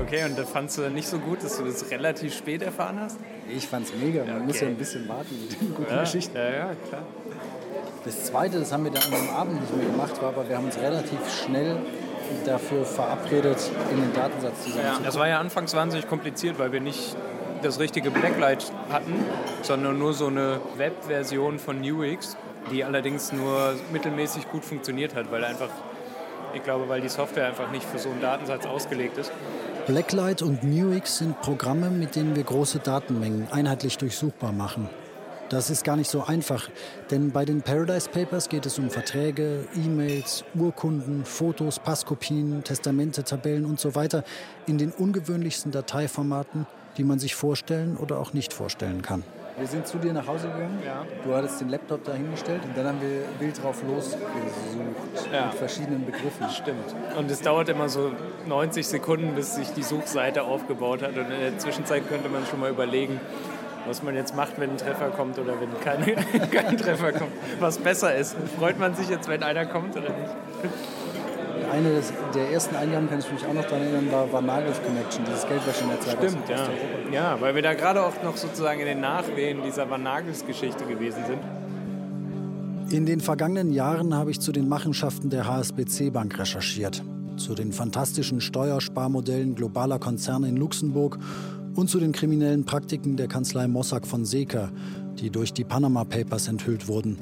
Okay, 0.00 0.24
und 0.24 0.36
das 0.36 0.50
fandst 0.50 0.78
du 0.78 0.90
nicht 0.90 1.06
so 1.06 1.18
gut, 1.18 1.44
dass 1.44 1.58
du 1.58 1.64
das 1.64 1.88
relativ 1.90 2.34
spät 2.34 2.62
erfahren 2.62 2.98
hast? 2.98 3.16
Ich 3.48 3.66
fand's 3.68 3.92
mega. 4.02 4.24
Man 4.24 4.36
okay. 4.36 4.46
muss 4.46 4.60
ja 4.60 4.66
ein 4.66 4.76
bisschen 4.76 5.08
warten 5.08 5.36
mit 5.40 5.60
den 5.60 5.74
guten 5.74 5.92
ja, 5.92 6.00
Geschichten. 6.00 6.36
Ja, 6.36 6.50
ja, 6.50 6.74
klar. 6.88 7.02
Das 8.04 8.24
Zweite, 8.24 8.58
das 8.58 8.72
haben 8.72 8.84
wir 8.84 8.90
dann 8.90 9.02
an 9.02 9.10
dem 9.10 9.34
Abend 9.34 9.60
nicht 9.60 9.76
mehr 9.76 9.86
gemacht, 9.86 10.20
war 10.22 10.30
aber 10.30 10.48
wir 10.48 10.56
haben 10.56 10.64
uns 10.64 10.78
relativ 10.78 11.18
schnell 11.44 11.76
dafür 12.46 12.84
verabredet, 12.84 13.58
in 13.90 14.00
den 14.00 14.12
Datensatz 14.14 14.62
zusammen 14.64 14.84
ja, 14.84 14.98
Das 15.04 15.18
war 15.18 15.28
ja 15.28 15.40
anfangs 15.40 15.74
wahnsinnig 15.74 16.08
kompliziert, 16.08 16.58
weil 16.58 16.72
wir 16.72 16.80
nicht 16.80 17.16
das 17.62 17.78
richtige 17.78 18.10
Blacklight 18.10 18.72
hatten, 18.90 19.12
sondern 19.62 19.98
nur 19.98 20.14
so 20.14 20.28
eine 20.28 20.60
Webversion 20.76 21.58
von 21.58 21.80
Nuix 21.80 22.36
die 22.70 22.84
allerdings 22.84 23.32
nur 23.32 23.74
mittelmäßig 23.92 24.48
gut 24.50 24.64
funktioniert 24.64 25.14
hat, 25.14 25.30
weil 25.30 25.44
einfach, 25.44 25.70
ich 26.54 26.62
glaube, 26.62 26.88
weil 26.88 27.00
die 27.00 27.08
Software 27.08 27.46
einfach 27.46 27.70
nicht 27.70 27.84
für 27.84 27.98
so 27.98 28.10
einen 28.10 28.20
Datensatz 28.20 28.66
ausgelegt 28.66 29.18
ist. 29.18 29.32
Blacklight 29.86 30.42
und 30.42 30.62
Nuix 30.62 31.18
sind 31.18 31.40
Programme, 31.40 31.90
mit 31.90 32.16
denen 32.16 32.36
wir 32.36 32.44
große 32.44 32.78
Datenmengen 32.78 33.48
einheitlich 33.50 33.98
durchsuchbar 33.98 34.52
machen. 34.52 34.88
Das 35.50 35.68
ist 35.68 35.82
gar 35.82 35.96
nicht 35.96 36.08
so 36.08 36.22
einfach, 36.22 36.70
denn 37.10 37.32
bei 37.32 37.44
den 37.44 37.62
Paradise 37.62 38.08
Papers 38.08 38.48
geht 38.48 38.66
es 38.66 38.78
um 38.78 38.88
Verträge, 38.88 39.66
E-Mails, 39.74 40.44
Urkunden, 40.54 41.24
Fotos, 41.24 41.80
Passkopien, 41.80 42.62
Testamente, 42.62 43.24
Tabellen 43.24 43.64
und 43.64 43.80
so 43.80 43.96
weiter 43.96 44.22
in 44.68 44.78
den 44.78 44.92
ungewöhnlichsten 44.92 45.72
Dateiformaten, 45.72 46.68
die 46.98 47.02
man 47.02 47.18
sich 47.18 47.34
vorstellen 47.34 47.96
oder 47.96 48.18
auch 48.20 48.32
nicht 48.32 48.52
vorstellen 48.52 49.02
kann. 49.02 49.24
Wir 49.58 49.66
sind 49.66 49.88
zu 49.88 49.98
dir 49.98 50.12
nach 50.12 50.26
Hause 50.28 50.46
gegangen. 50.46 50.78
Ja. 50.86 51.04
Du 51.24 51.34
hattest 51.34 51.60
den 51.60 51.68
Laptop 51.68 52.04
dahingestellt 52.04 52.62
und 52.64 52.76
dann 52.76 52.86
haben 52.86 53.00
wir 53.02 53.24
wild 53.40 53.60
drauf 53.60 53.82
losgesucht 53.86 54.20
ja. 55.32 55.46
mit 55.46 55.54
verschiedenen 55.54 56.06
Begriffen. 56.06 56.48
Stimmt. 56.48 56.94
Und 57.18 57.30
es 57.30 57.42
dauert 57.42 57.68
immer 57.68 57.88
so 57.88 58.12
90 58.46 58.86
Sekunden, 58.86 59.34
bis 59.34 59.56
sich 59.56 59.68
die 59.72 59.82
Suchseite 59.82 60.44
aufgebaut 60.44 61.02
hat. 61.02 61.10
Und 61.10 61.24
in 61.24 61.40
der 61.40 61.58
Zwischenzeit 61.58 62.08
könnte 62.08 62.28
man 62.28 62.46
schon 62.46 62.60
mal 62.60 62.70
überlegen, 62.70 63.20
was 63.90 64.04
man 64.04 64.14
jetzt 64.14 64.36
macht, 64.36 64.52
wenn 64.58 64.70
ein 64.70 64.76
Treffer 64.76 65.08
kommt 65.08 65.36
oder 65.38 65.54
wenn 65.60 65.80
keine, 65.80 66.14
kein 66.50 66.76
Treffer 66.76 67.12
kommt. 67.12 67.32
Was 67.58 67.78
besser 67.78 68.14
ist. 68.14 68.36
Freut 68.56 68.78
man 68.78 68.94
sich 68.94 69.08
jetzt, 69.08 69.28
wenn 69.28 69.42
einer 69.42 69.66
kommt 69.66 69.96
oder 69.96 70.08
nicht? 70.10 70.30
eine 71.72 72.02
der 72.34 72.50
ersten 72.50 72.74
Eingaben, 72.74 73.08
kann 73.08 73.20
ich 73.20 73.30
mich 73.30 73.46
auch 73.46 73.52
noch 73.52 73.64
daran 73.64 73.82
erinnern, 73.82 74.10
war, 74.10 74.32
war 74.32 74.42
Nagels 74.42 74.82
Connection, 74.82 75.24
dieses 75.24 75.46
Geldwäschenetzwerk. 75.46 76.18
Stimmt, 76.18 76.48
ja. 76.48 76.68
Ja, 77.12 77.40
weil 77.40 77.54
wir 77.54 77.62
da 77.62 77.74
gerade 77.74 78.02
auch 78.02 78.22
noch 78.24 78.36
sozusagen 78.36 78.80
in 78.80 78.86
den 78.86 79.00
Nachwehen 79.00 79.62
dieser 79.62 79.88
Van 79.88 80.02
Nagels-Geschichte 80.02 80.84
gewesen 80.84 81.22
sind. 81.26 81.38
In 82.92 83.06
den 83.06 83.20
vergangenen 83.20 83.70
Jahren 83.72 84.14
habe 84.14 84.32
ich 84.32 84.40
zu 84.40 84.50
den 84.50 84.68
Machenschaften 84.68 85.30
der 85.30 85.46
HSBC 85.46 86.12
Bank 86.12 86.36
recherchiert, 86.40 87.04
zu 87.36 87.54
den 87.54 87.72
fantastischen 87.72 88.40
Steuersparmodellen 88.40 89.54
globaler 89.54 90.00
Konzerne 90.00 90.48
in 90.48 90.56
Luxemburg 90.56 91.18
und 91.80 91.88
zu 91.88 91.98
den 91.98 92.12
kriminellen 92.12 92.66
Praktiken 92.66 93.16
der 93.16 93.26
Kanzlei 93.26 93.66
Mossack 93.66 94.06
von 94.06 94.26
Seeker, 94.26 94.70
die 95.18 95.30
durch 95.30 95.54
die 95.54 95.64
Panama 95.64 96.04
Papers 96.04 96.46
enthüllt 96.46 96.88
wurden. 96.88 97.16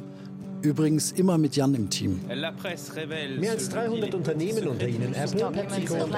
Übrigens 0.63 1.13
immer 1.13 1.39
mit 1.39 1.55
Jan 1.55 1.75
im 1.75 1.89
Team. 1.89 2.21
Mehr 2.27 3.53
als 3.53 3.69
300 3.69 4.13
Unternehmen, 4.13 4.67
unter 4.67 4.89
ihnen 4.89 5.15
Apple, 5.15 5.53
PepsiCo 5.53 5.95
und 5.95 6.13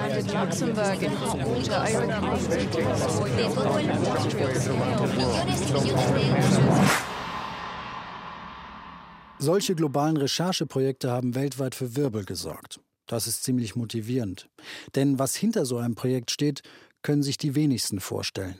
Solche 9.37 9.75
globalen 9.75 10.17
Rechercheprojekte 10.17 11.11
haben 11.11 11.35
weltweit 11.35 11.75
für 11.75 11.95
Wirbel 11.95 12.25
gesorgt. 12.25 12.79
Das 13.05 13.27
ist 13.27 13.43
ziemlich 13.43 13.75
motivierend. 13.75 14.49
Denn 14.95 15.19
was 15.19 15.35
hinter 15.35 15.65
so 15.65 15.77
einem 15.77 15.93
Projekt 15.93 16.31
steht, 16.31 16.63
können 17.01 17.23
sich 17.23 17.37
die 17.37 17.55
wenigsten 17.55 17.99
vorstellen. 17.99 18.59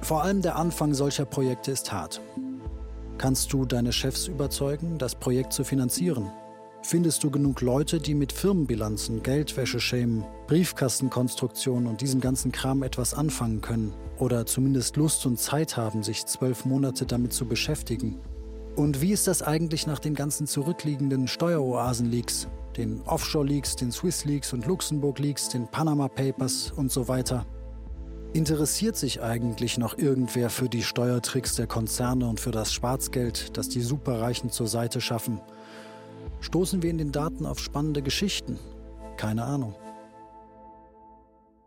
Vor 0.00 0.22
allem 0.22 0.42
der 0.42 0.56
Anfang 0.56 0.94
solcher 0.94 1.24
Projekte 1.24 1.70
ist 1.70 1.92
hart. 1.92 2.20
Kannst 3.18 3.52
du 3.52 3.64
deine 3.64 3.92
Chefs 3.92 4.26
überzeugen, 4.26 4.98
das 4.98 5.14
Projekt 5.14 5.52
zu 5.52 5.62
finanzieren? 5.62 6.30
Findest 6.82 7.22
du 7.22 7.30
genug 7.30 7.60
Leute, 7.60 8.00
die 8.00 8.14
mit 8.14 8.32
Firmenbilanzen, 8.32 9.22
Geldwäscheschemen, 9.22 10.24
Briefkastenkonstruktionen 10.48 11.86
und 11.86 12.00
diesem 12.00 12.20
ganzen 12.20 12.50
Kram 12.50 12.82
etwas 12.82 13.14
anfangen 13.14 13.60
können? 13.60 13.94
Oder 14.18 14.46
zumindest 14.46 14.96
Lust 14.96 15.24
und 15.24 15.38
Zeit 15.38 15.76
haben, 15.76 16.02
sich 16.02 16.26
zwölf 16.26 16.64
Monate 16.64 17.06
damit 17.06 17.32
zu 17.32 17.46
beschäftigen? 17.46 18.18
Und 18.74 19.00
wie 19.00 19.12
ist 19.12 19.28
das 19.28 19.42
eigentlich 19.42 19.86
nach 19.86 20.00
den 20.00 20.14
ganzen 20.14 20.48
zurückliegenden 20.48 21.28
Steueroasen-Leaks, 21.28 22.48
den 22.76 23.02
Offshore-Leaks, 23.02 23.76
den 23.76 23.92
Swiss-Leaks 23.92 24.52
und 24.52 24.66
Luxemburg-Leaks, 24.66 25.50
den 25.50 25.68
Panama 25.68 26.08
Papers 26.08 26.72
und 26.74 26.90
so 26.90 27.08
weiter? 27.08 27.46
Interessiert 28.32 28.96
sich 28.96 29.20
eigentlich 29.20 29.76
noch 29.76 29.98
irgendwer 29.98 30.48
für 30.48 30.68
die 30.68 30.82
Steuertricks 30.82 31.56
der 31.56 31.66
Konzerne 31.66 32.26
und 32.26 32.40
für 32.40 32.50
das 32.50 32.72
Schwarzgeld, 32.72 33.56
das 33.56 33.68
die 33.68 33.82
Superreichen 33.82 34.50
zur 34.50 34.68
Seite 34.68 35.00
schaffen? 35.00 35.40
Stoßen 36.40 36.82
wir 36.82 36.90
in 36.90 36.98
den 36.98 37.12
Daten 37.12 37.44
auf 37.44 37.58
spannende 37.58 38.02
Geschichten? 38.02 38.58
Keine 39.16 39.44
Ahnung. 39.44 39.74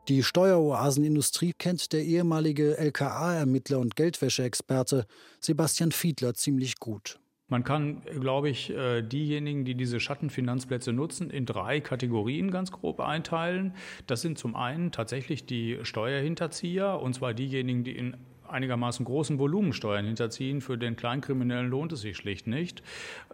Die 0.08 0.22
Steueroasenindustrie 0.22 1.54
kennt 1.58 1.92
der 1.92 2.04
ehemalige 2.04 2.78
LKA-Ermittler 2.78 3.80
und 3.80 3.96
Geldwäscheexperte 3.96 5.06
Sebastian 5.40 5.92
Fiedler 5.92 6.36
ziemlich 6.36 6.80
gut. 6.80 7.20
Man 7.48 7.64
kann, 7.64 8.02
glaube 8.20 8.50
ich, 8.50 8.72
äh, 8.72 9.04
diejenigen, 9.04 9.66
die 9.66 9.76
diese 9.76 10.00
Schattenfinanzplätze 10.00 10.94
nutzen, 10.94 11.30
in 11.30 11.46
drei 11.46 11.80
Kategorien 11.80 12.50
ganz 12.50 12.72
grob 12.72 13.00
einteilen. 13.00 13.76
Das 14.08 14.22
sind 14.22 14.40
zum 14.40 14.56
einen 14.56 14.92
tatsächlich 14.92 15.46
die 15.46 15.78
Steuerhinterzieher, 15.84 17.00
und 17.00 17.14
zwar 17.14 17.36
diejenigen, 17.36 17.84
die 17.84 17.96
in 17.96 18.18
einigermaßen 18.50 19.06
großen 19.06 19.40
Volumensteuern 19.40 20.06
hinterziehen. 20.06 20.62
Für 20.62 20.78
den 20.78 20.96
Kleinkriminellen 20.96 21.70
lohnt 21.70 21.92
es 21.94 22.02
sich 22.02 22.18
schlicht 22.18 22.48
nicht. 22.48 22.84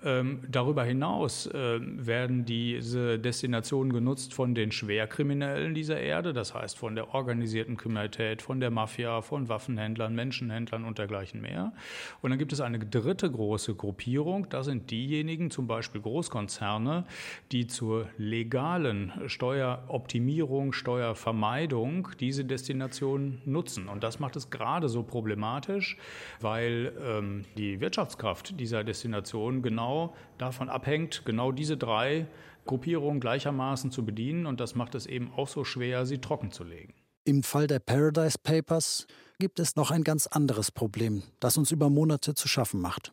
Ähm, 0.04 0.40
darüber 0.50 0.84
hinaus 0.84 1.48
äh, 1.48 1.80
werden 1.82 2.46
diese 2.46 3.20
Destinationen 3.20 3.94
genutzt 3.94 4.34
von 4.34 4.56
den 4.56 4.72
Schwerkriminellen 4.72 5.74
dieser 5.74 6.00
Erde, 6.00 6.34
das 6.34 6.54
heißt 6.54 6.78
von 6.78 6.96
der 6.96 7.14
organisierten 7.14 7.78
Kriminalität, 7.78 8.42
von 8.42 8.60
der 8.60 8.72
Mafia, 8.72 9.22
von 9.22 9.50
Waffenhändlern, 9.50 10.16
Menschenhändlern 10.16 10.86
und 10.86 10.98
dergleichen 10.98 11.42
mehr. 11.42 11.74
Und 12.22 12.32
dann 12.32 12.40
gibt 12.40 12.54
es 12.54 12.62
eine 12.62 12.80
dritte 12.80 13.30
große 13.30 13.76
Gruppierung, 13.76 14.48
das 14.50 14.66
sind 14.66 14.92
diejenigen, 14.92 15.52
zum 15.52 15.68
Beispiel 15.68 16.02
Großkonzerne, 16.02 17.06
die 17.52 17.68
zur 17.68 18.08
legalen 18.18 19.12
Steueroptimierung, 19.28 20.74
Steuervermeidung 20.74 22.10
diese 22.20 22.46
Destinationen 22.46 23.42
nutzen. 23.46 23.88
Und 23.88 24.04
das 24.04 24.20
macht 24.20 24.36
es 24.36 24.50
gerade 24.50 24.90
so 25.02 25.04
problematisch, 25.04 25.98
weil 26.40 26.94
ähm, 27.04 27.46
die 27.58 27.80
Wirtschaftskraft 27.80 28.60
dieser 28.60 28.84
Destination 28.84 29.62
genau 29.62 30.16
davon 30.38 30.70
abhängt, 30.70 31.24
genau 31.26 31.52
diese 31.52 31.78
drei 31.78 32.28
Gruppierungen 32.66 33.20
gleichermaßen 33.20 33.92
zu 33.92 34.06
bedienen. 34.06 34.46
Und 34.46 34.60
das 34.60 34.76
macht 34.76 34.96
es 34.96 35.06
eben 35.08 35.32
auch 35.36 35.48
so 35.48 35.64
schwer, 35.64 36.06
sie 36.06 36.20
trocken 36.20 36.52
zu 36.52 36.64
legen. 36.64 36.94
Im 37.24 37.44
Fall 37.44 37.68
der 37.68 37.80
Paradise 37.80 38.38
Papers 38.42 39.08
gibt 39.42 39.60
es 39.60 39.76
noch 39.76 39.90
ein 39.90 40.04
ganz 40.04 40.28
anderes 40.28 40.70
Problem, 40.72 41.24
das 41.40 41.58
uns 41.58 41.72
über 41.72 41.90
Monate 41.90 42.36
zu 42.36 42.48
schaffen 42.48 42.80
macht. 42.80 43.12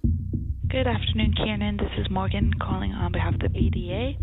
Good 0.69 0.87
afternoon, 0.87 1.35
Kiernan. 1.35 1.79
This 1.79 1.89
is 1.99 2.11
Morgan 2.11 2.53
calling 2.59 2.93
on 2.93 3.11
behalf 3.11 3.35
of 3.35 3.41
the 3.41 3.49
BDA. 3.49 4.15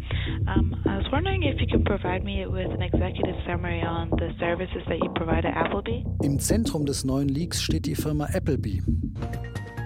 Um, 0.45 0.75
I 0.85 0.97
was 0.97 1.11
wondering 1.11 1.41
if 1.41 1.59
you 1.59 1.65
could 1.65 1.83
provide 1.83 2.23
me 2.23 2.45
with 2.45 2.69
an 2.69 2.83
executive 2.83 3.35
summary 3.47 3.81
on 3.81 4.11
the 4.11 4.29
services 4.37 4.83
that 4.87 4.99
you 4.99 5.09
provide 5.15 5.45
at 5.45 5.57
Appleby. 5.57 6.05
Im 6.21 6.37
Zentrum 6.37 6.85
des 6.85 7.03
neuen 7.03 7.27
Leaks 7.27 7.63
steht 7.63 7.87
die 7.87 7.95
Firma 7.95 8.25
Appleby. 8.25 8.83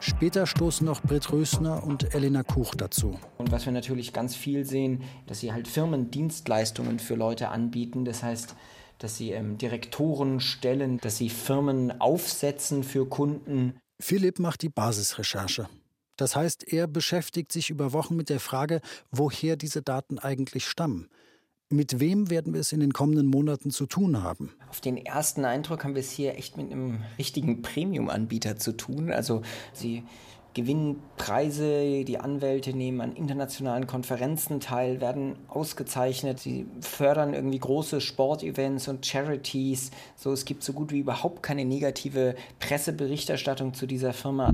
Später 0.00 0.46
stoßen 0.46 0.84
noch 0.84 1.02
Britt 1.02 1.32
Rösner 1.32 1.84
und 1.84 2.14
Elena 2.14 2.42
Kuch 2.42 2.74
dazu. 2.74 3.18
Und 3.38 3.50
was 3.50 3.64
wir 3.66 3.72
natürlich 3.72 4.12
ganz 4.12 4.34
viel 4.34 4.64
sehen, 4.64 5.04
dass 5.26 5.40
sie 5.40 5.52
halt 5.52 5.68
Firmendienstleistungen 5.68 6.98
für 6.98 7.14
Leute 7.14 7.48
anbieten. 7.48 8.04
Das 8.04 8.22
heißt, 8.22 8.54
dass 8.98 9.16
sie 9.16 9.30
ähm, 9.30 9.58
Direktoren 9.58 10.40
stellen, 10.40 10.98
dass 10.98 11.18
sie 11.18 11.30
Firmen 11.30 12.00
aufsetzen 12.00 12.84
für 12.84 13.06
Kunden. 13.06 13.78
Philipp 14.00 14.38
macht 14.38 14.62
die 14.62 14.68
Basisrecherche. 14.68 15.68
Das 16.16 16.34
heißt, 16.34 16.72
er 16.72 16.86
beschäftigt 16.86 17.52
sich 17.52 17.70
über 17.70 17.92
Wochen 17.92 18.16
mit 18.16 18.28
der 18.28 18.40
Frage, 18.40 18.80
woher 19.10 19.56
diese 19.56 19.82
Daten 19.82 20.18
eigentlich 20.18 20.66
stammen. 20.66 21.08
Mit 21.68 21.98
wem 21.98 22.30
werden 22.30 22.54
wir 22.54 22.60
es 22.60 22.70
in 22.70 22.78
den 22.78 22.92
kommenden 22.92 23.26
Monaten 23.26 23.72
zu 23.72 23.86
tun 23.86 24.22
haben? 24.22 24.52
Auf 24.70 24.80
den 24.80 24.96
ersten 24.96 25.44
Eindruck 25.44 25.82
haben 25.82 25.96
wir 25.96 26.00
es 26.00 26.12
hier 26.12 26.36
echt 26.36 26.56
mit 26.56 26.70
einem 26.70 27.00
richtigen 27.18 27.60
Premium-Anbieter 27.60 28.56
zu 28.56 28.70
tun. 28.76 29.10
Also 29.10 29.42
sie 29.72 30.04
gewinnen 30.54 31.02
Preise, 31.16 32.04
die 32.04 32.18
Anwälte 32.18 32.72
nehmen 32.72 33.00
an 33.00 33.16
internationalen 33.16 33.88
Konferenzen 33.88 34.60
teil, 34.60 35.00
werden 35.00 35.34
ausgezeichnet, 35.48 36.38
sie 36.38 36.66
fördern 36.80 37.34
irgendwie 37.34 37.58
große 37.58 38.00
Sportevents 38.00 38.86
und 38.86 39.04
Charities. 39.04 39.90
So, 40.14 40.30
es 40.30 40.44
gibt 40.44 40.62
so 40.62 40.72
gut 40.72 40.92
wie 40.92 41.00
überhaupt 41.00 41.42
keine 41.42 41.64
negative 41.64 42.36
Presseberichterstattung 42.60 43.74
zu 43.74 43.86
dieser 43.86 44.12
Firma. 44.12 44.52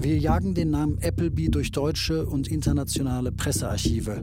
Wir 0.00 0.16
jagen 0.16 0.54
den 0.54 0.70
Namen 0.70 0.98
Appleby 1.02 1.48
durch 1.50 1.72
deutsche 1.72 2.24
und 2.24 2.46
internationale 2.46 3.32
Pressearchive, 3.32 4.22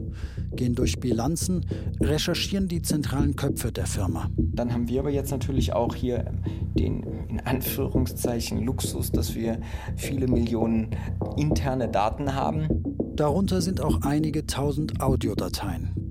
gehen 0.54 0.74
durch 0.74 0.98
Bilanzen, 1.00 1.66
recherchieren 2.00 2.66
die 2.66 2.80
zentralen 2.80 3.36
Köpfe 3.36 3.72
der 3.72 3.86
Firma. 3.86 4.30
Dann 4.36 4.72
haben 4.72 4.88
wir 4.88 5.00
aber 5.00 5.10
jetzt 5.10 5.30
natürlich 5.30 5.74
auch 5.74 5.94
hier 5.94 6.32
den 6.78 7.04
in 7.28 7.40
Anführungszeichen 7.40 8.62
Luxus, 8.62 9.12
dass 9.12 9.34
wir 9.34 9.60
viele 9.96 10.28
Millionen 10.28 10.96
interne 11.36 11.88
Daten 11.88 12.34
haben. 12.34 12.68
Darunter 13.14 13.60
sind 13.60 13.82
auch 13.82 14.00
einige 14.00 14.46
tausend 14.46 15.02
Audiodateien. 15.02 16.05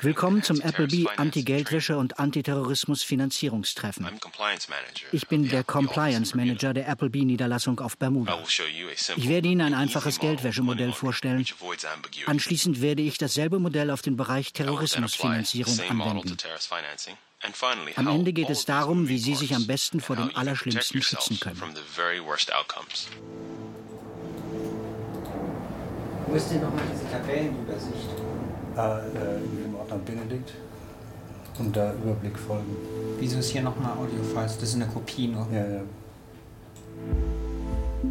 Willkommen 0.00 0.42
zum 0.42 0.60
Appleby 0.62 1.08
Anti-Geldwäsche 1.16 1.96
und 1.96 2.18
Antiterrorismus-Finanzierungstreffen. 2.20 4.06
Ich 5.10 5.26
bin 5.26 5.48
der 5.48 5.64
Compliance 5.64 6.36
Manager 6.36 6.72
der 6.72 6.88
Appleby 6.88 7.24
Niederlassung 7.24 7.80
auf 7.80 7.96
Bermuda. 7.98 8.38
Ich 9.16 9.28
werde 9.28 9.48
Ihnen 9.48 9.60
ein 9.62 9.74
einfaches 9.74 10.20
Geldwäschemodell 10.20 10.92
vorstellen. 10.92 11.44
Anschließend 12.26 12.80
werde 12.80 13.02
ich 13.02 13.18
dasselbe 13.18 13.58
Modell 13.58 13.90
auf 13.90 14.02
den 14.02 14.16
Bereich 14.16 14.52
Terrorismusfinanzierung 14.52 15.80
anwenden. 15.80 16.36
Am 17.96 18.06
Ende 18.06 18.32
geht 18.32 18.50
es 18.50 18.64
darum, 18.64 19.08
wie 19.08 19.18
Sie 19.18 19.34
sich 19.34 19.54
am 19.54 19.66
besten 19.66 20.00
vor 20.00 20.14
dem 20.14 20.30
Allerschlimmsten 20.36 21.02
schützen 21.02 21.40
können. 21.40 21.60
Wo 26.32 26.36
ist 26.36 26.50
denn 26.50 26.62
nochmal 26.62 26.84
diese 26.90 27.04
Tabellenübersicht? 27.10 28.08
Ah, 28.74 29.00
äh, 29.00 29.36
in 29.36 29.64
dem 29.64 29.74
Ordner 29.74 29.98
Benedikt. 29.98 30.54
Und 31.58 31.76
da 31.76 31.92
Überblick 31.92 32.38
folgen. 32.38 32.74
Wieso 33.18 33.38
ist 33.38 33.50
hier 33.50 33.60
nochmal 33.60 33.98
Audiofiles? 33.98 34.56
Das 34.56 34.70
ist 34.70 34.76
eine 34.76 34.86
Kopie 34.86 35.28
nur. 35.28 35.46
Ja, 35.52 35.58
ja. 35.58 35.82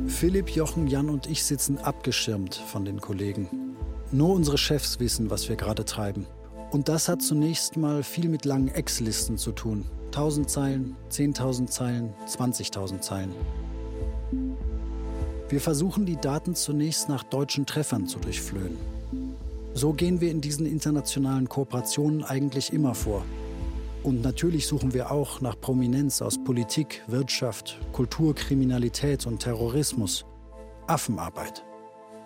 Philipp, 0.06 0.52
Jochen, 0.52 0.86
Jan 0.86 1.10
und 1.10 1.26
ich 1.26 1.44
sitzen 1.44 1.80
abgeschirmt 1.80 2.54
von 2.54 2.86
den 2.86 3.02
Kollegen. 3.02 3.50
Nur 4.12 4.36
unsere 4.36 4.60
Chefs 4.60 5.00
wissen, 5.00 5.32
was 5.32 5.50
wir 5.50 5.56
gerade 5.56 5.84
treiben. 5.84 6.28
Und 6.70 6.90
das 6.90 7.10
hat 7.10 7.24
zunächst 7.24 7.76
mal 7.76 8.04
viel 8.04 8.30
mit 8.30 8.46
langen 8.46 8.68
Ex-Listen 8.68 9.40
zu 9.40 9.52
tun. 9.52 9.84
1000 10.10 10.48
Zeilen, 10.48 10.96
10.000 11.10 11.66
Zeilen, 11.66 12.14
20.000 12.28 13.00
Zeilen. 13.00 13.34
Wir 15.52 15.60
versuchen 15.60 16.06
die 16.06 16.16
Daten 16.16 16.56
zunächst 16.56 17.10
nach 17.10 17.24
deutschen 17.24 17.66
Treffern 17.66 18.08
zu 18.08 18.20
durchflöhen. 18.20 18.78
So 19.74 19.92
gehen 19.92 20.22
wir 20.22 20.32
in 20.32 20.40
diesen 20.40 20.66
internationalen 20.66 21.50
Kooperationen 21.50 22.24
eigentlich 22.24 22.72
immer 22.72 22.96
vor. 22.96 23.26
Und 24.02 24.22
natürlich 24.22 24.66
suchen 24.66 24.94
wir 24.94 25.12
auch 25.12 25.42
nach 25.42 25.60
Prominenz 25.60 26.22
aus 26.22 26.42
Politik, 26.42 27.04
Wirtschaft, 27.08 27.82
Kultur, 27.92 28.34
Kriminalität 28.34 29.26
und 29.26 29.40
Terrorismus. 29.40 30.24
Affenarbeit. 30.88 31.66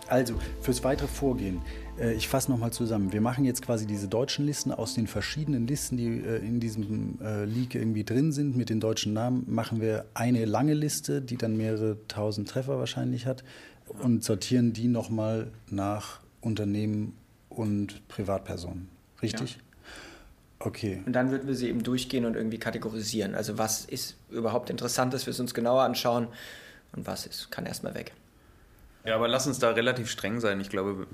Also, 0.07 0.35
fürs 0.61 0.83
weitere 0.83 1.07
Vorgehen, 1.07 1.61
äh, 1.99 2.13
ich 2.13 2.27
fasse 2.27 2.51
nochmal 2.51 2.71
zusammen. 2.71 3.11
Wir 3.11 3.21
machen 3.21 3.45
jetzt 3.45 3.61
quasi 3.61 3.87
diese 3.87 4.07
deutschen 4.07 4.45
Listen 4.45 4.71
aus 4.71 4.93
den 4.93 5.07
verschiedenen 5.07 5.67
Listen, 5.67 5.97
die 5.97 6.19
äh, 6.19 6.37
in 6.45 6.59
diesem 6.59 7.19
äh, 7.21 7.45
Leak 7.45 7.75
irgendwie 7.75 8.03
drin 8.03 8.31
sind, 8.31 8.55
mit 8.55 8.69
den 8.69 8.79
deutschen 8.79 9.13
Namen, 9.13 9.45
machen 9.47 9.81
wir 9.81 10.05
eine 10.13 10.45
lange 10.45 10.73
Liste, 10.73 11.21
die 11.21 11.37
dann 11.37 11.57
mehrere 11.57 11.97
tausend 12.07 12.49
Treffer 12.49 12.77
wahrscheinlich 12.77 13.25
hat 13.25 13.43
und 14.01 14.23
sortieren 14.23 14.73
die 14.73 14.87
nochmal 14.87 15.51
nach 15.69 16.19
Unternehmen 16.41 17.15
und 17.49 18.07
Privatpersonen. 18.07 18.89
Richtig? 19.21 19.55
Ja. 19.55 19.61
Okay. 20.59 21.01
Und 21.05 21.13
dann 21.13 21.31
würden 21.31 21.47
wir 21.47 21.55
sie 21.55 21.69
eben 21.69 21.83
durchgehen 21.83 22.25
und 22.25 22.35
irgendwie 22.35 22.57
kategorisieren. 22.57 23.35
Also 23.35 23.57
was 23.57 23.85
ist 23.85 24.15
überhaupt 24.29 24.69
interessant, 24.69 25.13
dass 25.13 25.25
wir 25.25 25.31
es 25.31 25.39
uns 25.39 25.53
genauer 25.53 25.83
anschauen 25.83 26.27
und 26.95 27.05
was 27.05 27.25
ist, 27.25 27.51
kann 27.51 27.65
erstmal 27.65 27.93
weg. 27.93 28.13
Ja, 29.05 29.15
aber 29.15 29.27
lass 29.27 29.47
uns 29.47 29.59
da 29.59 29.71
relativ 29.71 30.09
streng 30.09 30.39
sein. 30.39 30.59
Ich 30.59 30.69
glaube, 30.69 31.07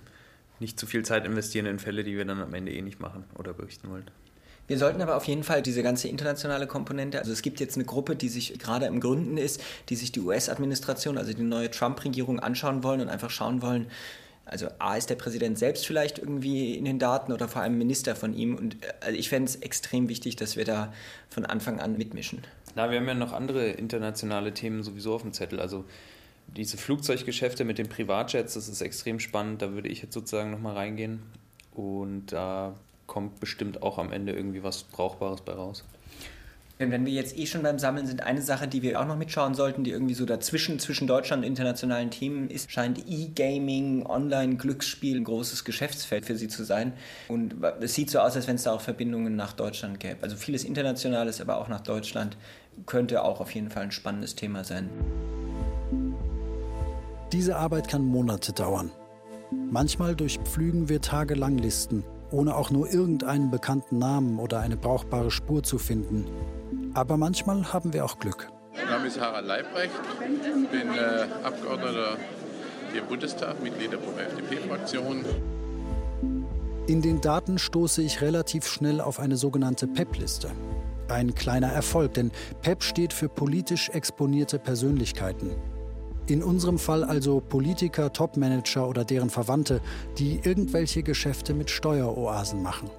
nicht 0.60 0.80
zu 0.80 0.86
viel 0.86 1.04
Zeit 1.04 1.26
investieren 1.26 1.66
in 1.66 1.80
Fälle, 1.80 2.04
die 2.04 2.16
wir 2.16 2.26
dann 2.26 2.40
am 2.40 2.54
Ende 2.54 2.72
eh 2.72 2.82
nicht 2.82 3.00
machen 3.00 3.26
oder 3.38 3.54
berichten 3.54 3.90
wollen. 3.90 4.10
Wir 4.68 4.78
sollten 4.78 5.02
aber 5.02 5.18
auf 5.18 5.26
jeden 5.26 5.44
Fall 5.44 5.62
diese 5.62 5.84
ganze 5.84 6.08
internationale 6.08 6.66
Komponente, 6.66 7.20
also 7.20 7.34
es 7.34 7.42
gibt 7.42 7.60
jetzt 7.60 7.76
eine 7.76 7.84
Gruppe, 7.84 8.16
die 8.16 8.30
sich 8.30 8.58
gerade 8.58 8.86
im 8.86 9.02
Gründen 9.02 9.38
ist, 9.38 9.62
die 9.90 9.96
sich 9.96 10.14
die 10.14 10.22
US-Administration, 10.22 11.18
also 11.18 11.34
die 11.34 11.44
neue 11.44 11.70
Trump-Regierung 11.70 12.40
anschauen 12.40 12.84
wollen 12.84 13.02
und 13.02 13.10
einfach 13.10 13.32
schauen 13.32 13.62
wollen, 13.62 13.88
also 14.46 14.68
A 14.80 14.98
ist 14.98 15.10
der 15.10 15.16
Präsident 15.16 15.58
selbst 15.58 15.86
vielleicht 15.86 16.20
irgendwie 16.20 16.76
in 16.76 16.86
den 16.86 17.00
Daten 17.00 17.32
oder 17.32 17.48
vor 17.48 17.62
allem 17.62 17.78
Minister 17.78 18.16
von 18.16 18.34
ihm. 18.34 18.56
Und 18.56 18.78
also 19.00 19.18
ich 19.18 19.30
fände 19.30 19.50
es 19.50 19.56
extrem 19.58 20.10
wichtig, 20.10 20.36
dass 20.36 20.58
wir 20.58 20.66
da 20.66 20.92
von 21.30 21.46
Anfang 21.46 21.80
an 21.80 21.98
mitmischen. 21.98 22.42
Na, 22.76 22.90
wir 22.92 23.00
haben 23.00 23.08
ja 23.08 23.14
noch 23.14 23.34
andere 23.34 23.68
internationale 23.70 24.54
Themen 24.54 24.84
sowieso 24.84 25.14
auf 25.14 25.22
dem 25.22 25.32
Zettel. 25.32 25.60
Also 25.60 25.86
diese 26.56 26.78
Flugzeuggeschäfte 26.78 27.64
mit 27.64 27.78
den 27.78 27.88
Privatjets, 27.88 28.56
das 28.56 28.68
ist 28.68 28.82
extrem 28.82 29.20
spannend. 29.20 29.62
Da 29.62 29.72
würde 29.72 29.90
ich 29.90 30.02
jetzt 30.02 30.14
sozusagen 30.14 30.52
nochmal 30.52 30.76
reingehen. 30.76 31.22
Und 31.74 32.28
da 32.34 32.76
kommt 33.08 33.40
bestimmt 33.40 33.82
auch 33.82 33.98
am 33.98 34.12
Ende 34.12 34.34
irgendwie 34.34 34.64
was 34.64 34.84
Brauchbares 34.84 35.42
bei 35.42 35.54
raus. 35.54 35.84
Wenn 36.78 37.06
wir 37.06 37.14
jetzt 37.14 37.38
eh 37.38 37.46
schon 37.46 37.62
beim 37.62 37.78
Sammeln 37.78 38.08
sind, 38.08 38.24
eine 38.24 38.42
Sache, 38.42 38.68
die 38.68 38.82
wir 38.82 39.00
auch 39.00 39.06
noch 39.06 39.16
mitschauen 39.16 39.54
sollten, 39.54 39.84
die 39.84 39.92
irgendwie 39.92 40.16
so 40.16 40.26
dazwischen, 40.26 40.80
zwischen 40.80 41.06
Deutschland 41.06 41.44
und 41.44 41.48
internationalen 41.48 42.10
Themen 42.10 42.50
ist, 42.50 42.72
scheint 42.72 43.04
E-Gaming, 43.08 44.04
Online-Glücksspiel 44.06 45.18
ein 45.18 45.24
großes 45.24 45.64
Geschäftsfeld 45.64 46.26
für 46.26 46.36
sie 46.36 46.48
zu 46.48 46.64
sein. 46.64 46.94
Und 47.28 47.56
es 47.82 47.94
sieht 47.94 48.10
so 48.10 48.20
aus, 48.20 48.36
als 48.36 48.48
wenn 48.48 48.56
es 48.56 48.64
da 48.64 48.72
auch 48.72 48.82
Verbindungen 48.82 49.36
nach 49.36 49.54
Deutschland 49.54 50.00
gäbe. 50.00 50.24
Also 50.24 50.36
vieles 50.36 50.64
Internationales, 50.64 51.40
aber 51.40 51.58
auch 51.58 51.68
nach 51.68 51.82
Deutschland 51.82 52.36
könnte 52.88 53.24
auch 53.24 53.42
auf 53.42 53.52
jeden 53.54 53.70
Fall 53.70 53.84
ein 53.84 53.92
spannendes 53.92 54.34
Thema 54.34 54.64
sein. 54.64 54.90
Diese 57.32 57.56
Arbeit 57.56 57.88
kann 57.88 58.04
Monate 58.04 58.52
dauern. 58.52 58.92
Manchmal 59.70 60.16
durchpflügen 60.16 60.90
wir 60.90 61.00
tagelang 61.00 61.58
Listen, 61.58 62.04
ohne 62.30 62.56
auch 62.56 62.72
nur 62.72 62.92
irgendeinen 62.92 63.50
bekannten 63.50 63.98
Namen 63.98 64.38
oder 64.38 64.60
eine 64.60 64.76
brauchbare 64.76 65.32
Spur 65.32 65.64
zu 65.64 65.78
finden. 65.78 66.26
Aber 66.94 67.16
manchmal 67.16 67.72
haben 67.72 67.94
wir 67.94 68.04
auch 68.04 68.20
Glück. 68.20 68.50
Mein 68.76 68.86
Name 68.86 69.08
ist 69.08 69.20
Harald 69.20 69.46
Leibrecht, 69.46 69.94
ich 70.20 70.70
bin 70.70 70.94
äh, 70.94 71.46
Abgeordneter 71.46 72.18
hier 72.92 73.02
im 73.02 73.08
Bundestag, 73.08 73.64
Mitglied 73.64 73.94
der 73.94 74.00
FDP-Fraktion. 74.00 75.24
In 76.88 77.02
den 77.02 77.22
Daten 77.22 77.58
stoße 77.58 78.02
ich 78.02 78.22
relativ 78.22 78.68
schnell 78.68 79.00
auf 79.00 79.20
eine 79.22 79.38
sogenannte 79.38 79.88
PEP-Liste. 79.88 80.52
Ein 81.08 81.34
kleiner 81.34 81.72
Erfolg, 81.72 82.14
denn 82.16 82.32
PEP 82.62 82.84
steht 82.84 83.14
für 83.14 83.30
politisch 83.30 83.90
exponierte 83.90 84.60
Persönlichkeiten. 84.60 85.52
In 86.32 86.44
unserem 86.44 86.80
Fall 86.80 87.04
also 87.04 87.42
Politiker, 87.42 88.14
Topmanager 88.14 88.88
oder 88.88 89.04
deren 89.04 89.30
Verwandte, 89.30 89.82
die 90.18 90.40
irgendwelche 90.42 91.04
Geschäfte 91.04 91.54
mit 91.54 91.70
Steueroasen 91.70 92.64
machen. 92.64 92.90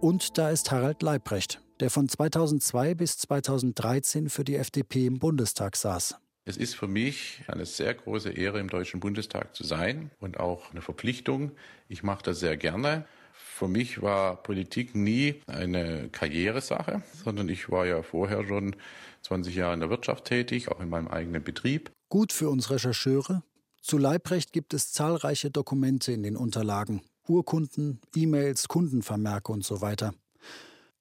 Und 0.00 0.38
da 0.38 0.48
ist 0.48 0.70
Harald 0.70 1.02
Leibrecht, 1.02 1.60
der 1.80 1.90
von 1.90 2.08
2002 2.08 2.94
bis 2.94 3.18
2013 3.18 4.30
für 4.30 4.42
die 4.42 4.56
FDP 4.56 5.04
im 5.04 5.18
Bundestag 5.18 5.76
saß. 5.76 6.14
Es 6.46 6.56
ist 6.56 6.76
für 6.76 6.88
mich 6.88 7.42
eine 7.46 7.66
sehr 7.66 7.92
große 7.92 8.30
Ehre, 8.30 8.58
im 8.58 8.70
Deutschen 8.70 9.00
Bundestag 9.00 9.54
zu 9.54 9.64
sein 9.64 10.10
und 10.18 10.40
auch 10.40 10.70
eine 10.70 10.80
Verpflichtung. 10.80 11.52
Ich 11.88 12.02
mache 12.02 12.22
das 12.22 12.40
sehr 12.40 12.56
gerne. 12.56 13.04
Für 13.38 13.68
mich 13.68 14.02
war 14.02 14.42
Politik 14.42 14.94
nie 14.94 15.40
eine 15.46 16.08
Karrieresache, 16.10 17.02
sondern 17.24 17.48
ich 17.48 17.70
war 17.70 17.86
ja 17.86 18.02
vorher 18.02 18.46
schon 18.46 18.74
20 19.22 19.54
Jahre 19.54 19.74
in 19.74 19.80
der 19.80 19.90
Wirtschaft 19.90 20.24
tätig, 20.24 20.70
auch 20.70 20.80
in 20.80 20.88
meinem 20.88 21.08
eigenen 21.08 21.42
Betrieb. 21.42 21.90
Gut 22.08 22.32
für 22.32 22.50
uns 22.50 22.70
Rechercheure. 22.70 23.42
Zu 23.80 23.96
Leibrecht 23.96 24.52
gibt 24.52 24.74
es 24.74 24.92
zahlreiche 24.92 25.50
Dokumente 25.50 26.12
in 26.12 26.22
den 26.22 26.36
Unterlagen. 26.36 27.02
Urkunden, 27.28 28.00
E-Mails, 28.14 28.68
Kundenvermerke 28.68 29.52
und 29.52 29.64
so 29.64 29.80
weiter. 29.80 30.14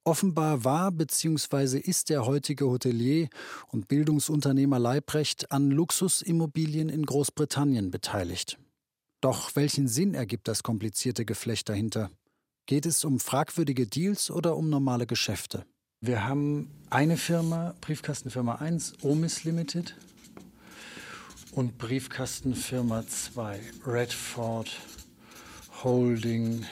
Offenbar 0.04 0.64
war 0.64 0.92
bzw. 0.92 1.80
ist 1.80 2.10
der 2.10 2.26
heutige 2.26 2.66
Hotelier 2.68 3.30
und 3.68 3.88
Bildungsunternehmer 3.88 4.80
Leibrecht 4.80 5.52
an 5.52 5.70
Luxusimmobilien 5.70 6.90
in 6.90 7.06
Großbritannien 7.06 7.92
beteiligt. 7.92 8.58
Doch 9.22 9.56
welchen 9.56 9.88
Sinn 9.88 10.14
ergibt 10.14 10.48
das 10.48 10.64
komplizierte 10.64 11.26
Geflecht 11.26 11.70
dahinter? 11.70 12.10
Geht 12.68 12.86
es 12.86 13.06
um 13.06 13.22
fragwürdige 13.22 13.88
Deals 13.88 14.30
oder 14.30 14.58
um 14.58 14.70
normale 14.70 15.08
Geschäfte? 15.08 15.66
Wir 16.02 16.28
haben 16.28 16.70
eine 16.90 17.16
Firma, 17.16 17.74
Briefkastenfirma 17.80 18.56
1, 18.56 18.96
Omis 19.04 19.46
Limited 19.46 19.96
und 21.54 21.78
Briefkastenfirma 21.78 23.08
2, 23.08 23.62
Redford 23.86 24.70
Holding 25.82 26.66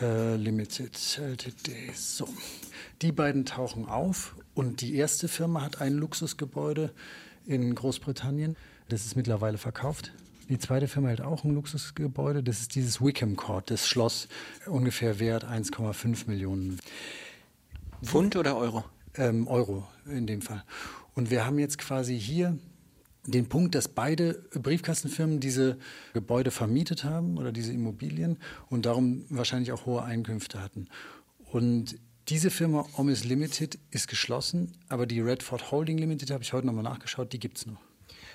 äh, 0.00 0.36
Limited 0.36 1.18
Ltd. 1.18 1.92
So, 1.94 2.26
die 3.02 3.12
beiden 3.12 3.44
tauchen 3.44 3.84
auf 3.84 4.34
und 4.54 4.80
die 4.80 4.94
erste 4.94 5.28
Firma 5.28 5.60
hat 5.60 5.82
ein 5.82 5.92
Luxusgebäude 5.92 6.94
in 7.44 7.74
Großbritannien. 7.74 8.56
Das 8.88 9.04
ist 9.04 9.16
mittlerweile 9.16 9.58
verkauft. 9.58 10.12
Die 10.52 10.58
zweite 10.58 10.86
Firma 10.86 11.08
hat 11.08 11.22
auch 11.22 11.44
ein 11.44 11.54
Luxusgebäude. 11.54 12.42
Das 12.42 12.60
ist 12.60 12.74
dieses 12.74 13.00
Wickham 13.00 13.36
Court, 13.36 13.70
das 13.70 13.88
Schloss, 13.88 14.28
ungefähr 14.66 15.18
wert 15.18 15.46
1,5 15.46 16.28
Millionen. 16.28 16.78
Pfund 18.04 18.36
oder 18.36 18.58
Euro? 18.58 18.84
Ähm, 19.14 19.48
Euro 19.48 19.88
in 20.04 20.26
dem 20.26 20.42
Fall. 20.42 20.62
Und 21.14 21.30
wir 21.30 21.46
haben 21.46 21.58
jetzt 21.58 21.78
quasi 21.78 22.20
hier 22.20 22.58
den 23.26 23.48
Punkt, 23.48 23.74
dass 23.74 23.88
beide 23.88 24.44
Briefkastenfirmen 24.52 25.40
diese 25.40 25.78
Gebäude 26.12 26.50
vermietet 26.50 27.02
haben 27.02 27.38
oder 27.38 27.50
diese 27.50 27.72
Immobilien 27.72 28.36
und 28.68 28.84
darum 28.84 29.24
wahrscheinlich 29.30 29.72
auch 29.72 29.86
hohe 29.86 30.02
Einkünfte 30.02 30.60
hatten. 30.60 30.86
Und 31.50 31.98
diese 32.28 32.50
Firma 32.50 32.84
Omis 32.98 33.24
Limited 33.24 33.78
ist 33.90 34.06
geschlossen, 34.06 34.72
aber 34.90 35.06
die 35.06 35.22
Redford 35.22 35.70
Holding 35.70 35.96
Limited, 35.96 36.30
habe 36.30 36.44
ich 36.44 36.52
heute 36.52 36.66
nochmal 36.66 36.84
nachgeschaut, 36.84 37.32
die 37.32 37.38
gibt 37.38 37.56
es 37.56 37.64
noch. 37.64 37.80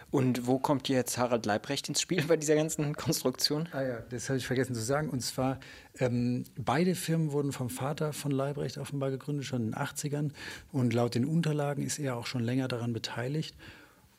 Und 0.09 0.47
wo 0.47 0.57
kommt 0.57 0.87
jetzt 0.87 1.17
Harald 1.17 1.45
Leibrecht 1.45 1.89
ins 1.89 2.01
Spiel 2.01 2.23
bei 2.23 2.37
dieser 2.37 2.55
ganzen 2.55 2.93
Konstruktion? 2.95 3.67
Ah 3.71 3.81
ja, 3.81 3.99
das 4.09 4.29
habe 4.29 4.37
ich 4.37 4.47
vergessen 4.47 4.73
zu 4.73 4.81
sagen. 4.81 5.09
Und 5.09 5.21
zwar, 5.21 5.59
ähm, 5.99 6.45
beide 6.57 6.95
Firmen 6.95 7.31
wurden 7.31 7.51
vom 7.51 7.69
Vater 7.69 8.13
von 8.13 8.31
Leibrecht 8.31 8.77
offenbar 8.77 9.11
gegründet, 9.11 9.45
schon 9.45 9.63
in 9.63 9.71
den 9.71 9.75
80ern. 9.75 10.31
Und 10.71 10.93
laut 10.93 11.15
den 11.15 11.25
Unterlagen 11.25 11.83
ist 11.83 11.99
er 11.99 12.15
auch 12.15 12.25
schon 12.25 12.43
länger 12.43 12.67
daran 12.67 12.93
beteiligt 12.93 13.55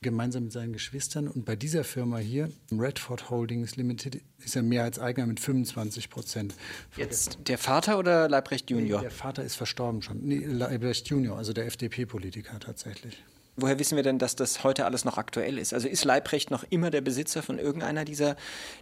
gemeinsam 0.01 0.45
mit 0.45 0.53
seinen 0.53 0.73
Geschwistern. 0.73 1.29
Und 1.29 1.45
bei 1.45 1.57
dieser 1.57 1.85
Firma 1.85 2.19
hier, 2.19 2.51
Redford 2.71 3.31
Holdings 3.31 3.77
Limited, 3.77 4.21
ist 4.39 4.55
er 4.55 4.63
Mehrheitseigner 4.63 5.27
mit 5.27 5.41
25 5.41 6.11
Prozent. 6.11 6.55
Jetzt 6.97 7.39
der 7.49 7.59
Vater 7.59 7.99
oder 7.99 8.29
Leibrecht 8.29 8.71
Junior? 8.71 9.01
Nee, 9.01 9.07
der 9.07 9.11
Vater 9.11 9.43
ist 9.43 9.57
verstorben 9.57 10.03
schon. 10.03 10.21
Nee, 10.23 10.45
Leibrecht 10.45 11.09
Junior, 11.09 11.37
also 11.37 11.53
der 11.53 11.67
FDP-Politiker 11.67 12.61
tatsächlich. 12.61 13.25
Woher 13.61 13.81
wissen 13.81 13.97
wir 13.97 14.05
denn, 14.05 14.21
dass 14.21 14.37
das 14.37 14.63
heute 14.63 14.85
alles 14.85 15.05
noch 15.05 15.19
aktuell 15.19 15.59
ist? 15.59 15.75
Also 15.75 15.89
ist 15.89 16.05
Leibrecht 16.05 16.53
noch 16.53 16.65
immer 16.71 16.91
der 16.93 17.01
Besitzer 17.01 17.43
von 17.43 17.59
irgendeiner 17.59 18.05
dieser, 18.05 18.37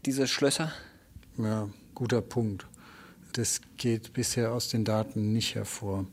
dieser 0.04 0.26
Schlösser? 0.26 0.70
Ja, 1.38 1.70
guter 1.94 2.20
Punkt. 2.20 2.66
Das 3.32 3.62
geht 3.78 4.12
bisher 4.12 4.52
aus 4.52 4.68
den 4.68 4.84
Daten 4.84 5.32
nicht 5.32 5.54
hervor. 5.54 6.04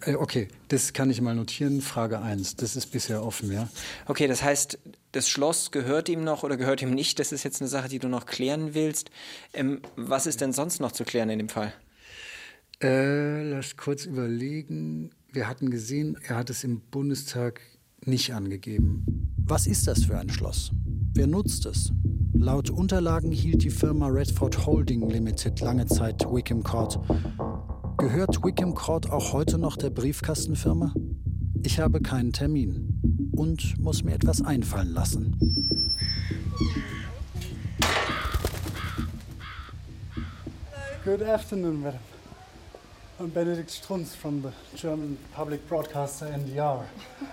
Äh, 0.00 0.16
okay, 0.16 0.48
das 0.68 0.92
kann 0.92 1.08
ich 1.08 1.20
mal 1.20 1.36
notieren. 1.36 1.80
Frage 1.82 2.20
1, 2.20 2.56
das 2.56 2.74
ist 2.74 2.86
bisher 2.86 3.24
offen, 3.24 3.52
ja. 3.52 3.68
Okay, 4.06 4.26
das 4.26 4.42
heißt, 4.42 4.76
das 5.12 5.28
Schloss 5.28 5.70
gehört 5.70 6.08
ihm 6.08 6.24
noch 6.24 6.42
oder 6.42 6.56
gehört 6.56 6.82
ihm 6.82 6.90
nicht? 6.90 7.20
Das 7.20 7.30
ist 7.30 7.44
jetzt 7.44 7.60
eine 7.60 7.68
Sache, 7.68 7.88
die 7.88 8.00
du 8.00 8.08
noch 8.08 8.26
klären 8.26 8.74
willst. 8.74 9.12
Ähm, 9.52 9.82
was 9.94 10.26
ist 10.26 10.40
denn 10.40 10.52
sonst 10.52 10.80
noch 10.80 10.90
zu 10.90 11.04
klären 11.04 11.30
in 11.30 11.38
dem 11.38 11.48
Fall? 11.48 11.72
Äh, 12.82 13.42
lass 13.50 13.76
kurz 13.76 14.04
überlegen. 14.04 15.10
Wir 15.30 15.48
hatten 15.48 15.70
gesehen, 15.70 16.18
er 16.26 16.36
hat 16.36 16.50
es 16.50 16.64
im 16.64 16.80
Bundestag 16.80 17.60
nicht 18.06 18.32
angegeben. 18.32 19.04
Was 19.36 19.66
ist 19.66 19.86
das 19.86 20.04
für 20.04 20.18
ein 20.18 20.28
Schloss? 20.28 20.72
Wer 21.14 21.26
nutzt 21.26 21.66
es? 21.66 21.92
Laut 22.32 22.70
Unterlagen 22.70 23.30
hielt 23.30 23.62
die 23.62 23.70
Firma 23.70 24.08
Redford 24.08 24.66
Holding 24.66 25.08
Limited 25.08 25.60
lange 25.60 25.86
Zeit 25.86 26.24
Wickham 26.30 26.62
Court. 26.62 26.98
Gehört 27.98 28.42
Wickham 28.42 28.74
Court 28.74 29.10
auch 29.10 29.32
heute 29.32 29.58
noch 29.58 29.76
der 29.76 29.90
Briefkastenfirma? 29.90 30.92
Ich 31.62 31.78
habe 31.78 32.00
keinen 32.00 32.32
Termin 32.32 33.30
und 33.32 33.78
muss 33.78 34.02
mir 34.02 34.14
etwas 34.14 34.42
einfallen 34.42 34.92
lassen. 34.92 35.36
Good 41.04 41.22
afternoon, 41.22 41.82
madam. 41.82 42.13
I'm 43.20 43.30
Benedikt 43.30 43.70
Strunz 43.70 44.16
from 44.16 44.42
the 44.42 44.50
German 44.76 45.16
public 45.32 45.68
broadcaster 45.68 46.26
NDR. 46.26 46.82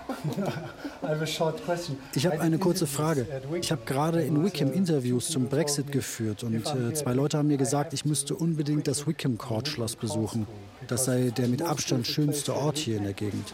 I 1.02 1.08
have 1.08 1.22
a 1.22 1.26
short 1.26 1.64
question. 1.64 1.98
Ich 2.14 2.24
habe 2.24 2.40
eine 2.40 2.58
kurze 2.58 2.86
Frage. 2.86 3.26
Ich 3.60 3.72
habe 3.72 3.82
gerade 3.84 4.22
in 4.22 4.44
Wickham 4.44 4.72
Interviews 4.72 5.28
zum 5.28 5.48
Brexit 5.48 5.90
geführt 5.90 6.44
und 6.44 6.64
äh, 6.66 6.94
zwei 6.94 7.14
Leute 7.14 7.38
haben 7.38 7.48
mir 7.48 7.56
gesagt, 7.56 7.94
ich 7.94 8.04
müsste 8.04 8.36
unbedingt 8.36 8.86
das 8.86 9.08
Wickham 9.08 9.38
Court 9.38 9.66
Schloss 9.66 9.96
besuchen. 9.96 10.46
Das 10.86 11.06
sei 11.06 11.30
der 11.30 11.48
mit 11.48 11.62
Abstand 11.62 12.06
schönste 12.06 12.54
Ort 12.54 12.78
hier 12.78 12.98
in 12.98 13.02
der 13.02 13.14
Gegend. 13.14 13.52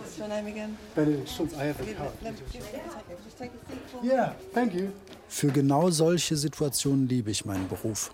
Benedikt 0.95 1.31
Strunz, 1.31 1.53
I 1.55 1.69
have 1.69 1.83
a 1.83 1.95
card. 1.97 2.13
Yeah, 4.03 4.35
thank 4.53 4.75
you. 4.75 4.89
Für 5.29 5.49
genau 5.49 5.91
solche 5.91 6.37
Situationen 6.37 7.09
liebe 7.09 7.31
ich 7.31 7.47
meinen 7.47 7.69
Beruf. 7.69 8.11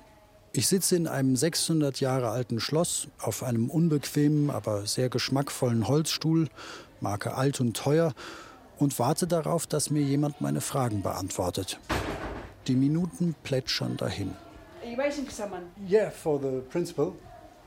Ich 0.56 0.68
sitze 0.68 0.94
in 0.94 1.08
einem 1.08 1.34
600 1.34 1.98
Jahre 1.98 2.28
alten 2.28 2.60
Schloss 2.60 3.08
auf 3.18 3.42
einem 3.42 3.68
unbequemen, 3.68 4.50
aber 4.50 4.86
sehr 4.86 5.08
geschmackvollen 5.08 5.88
Holzstuhl, 5.88 6.46
Marke 7.00 7.34
alt 7.34 7.60
und 7.60 7.76
teuer, 7.76 8.12
und 8.78 9.00
warte 9.00 9.26
darauf, 9.26 9.66
dass 9.66 9.90
mir 9.90 10.02
jemand 10.02 10.40
meine 10.40 10.60
Fragen 10.60 11.02
beantwortet. 11.02 11.80
Die 12.68 12.76
Minuten 12.76 13.34
plätschern 13.42 13.96
dahin. 13.96 14.30
Are 14.80 14.88
you 14.92 14.96
waiting 14.96 15.24
for 15.24 15.32
someone? 15.32 15.62
Yeah, 15.88 16.12
for 16.12 16.40
the 16.40 16.60
principal. 16.70 17.14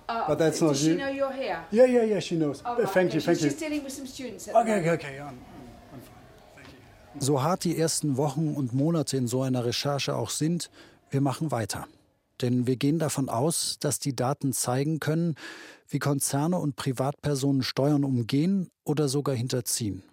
Uh, 0.08 0.26
But 0.26 0.40
that's 0.40 0.62
not 0.62 0.70
does 0.70 0.80
she 0.80 0.92
you. 0.92 0.96
know 0.96 1.10
you're 1.10 1.34
here? 1.34 1.66
Yeah, 1.72 1.88
yeah, 1.88 2.06
yeah, 2.06 2.22
she 2.22 2.38
knows. 2.38 2.64
Oh, 2.66 2.78
right, 2.78 2.90
thank 2.90 3.10
okay. 3.10 3.18
you, 3.18 3.22
thank 3.22 3.40
She's 3.40 3.52
you. 3.52 3.68
dealing 3.68 3.84
with 3.84 3.92
some 3.92 4.08
students. 4.08 4.48
Okay, 4.48 4.80
okay, 4.80 4.92
okay. 4.92 5.20
I'm, 5.20 5.28
I'm 5.28 6.00
fine. 6.00 6.56
Thank 6.56 6.68
you. 6.70 7.20
So 7.20 7.44
hart 7.44 7.66
die 7.66 7.78
ersten 7.78 8.16
Wochen 8.16 8.54
und 8.56 8.74
Monate 8.74 9.18
in 9.18 9.28
so 9.28 9.42
einer 9.42 9.66
Recherche 9.66 10.16
auch 10.16 10.30
sind, 10.30 10.70
wir 11.10 11.20
machen 11.20 11.52
weiter. 11.52 11.86
Denn 12.42 12.68
wir 12.68 12.76
gehen 12.76 13.00
davon 13.00 13.30
aus, 13.30 13.78
dass 13.80 14.00
die 14.00 14.16
Daten 14.16 14.54
zeigen 14.54 15.00
können, 15.00 15.36
wie 15.90 16.00
Konzerne 16.00 16.58
und 16.58 16.76
Privatpersonen 16.76 17.64
Steuern 17.64 18.04
umgehen 18.04 18.70
oder 18.84 19.08
sogar 19.08 19.36
hinterziehen. 19.36 20.04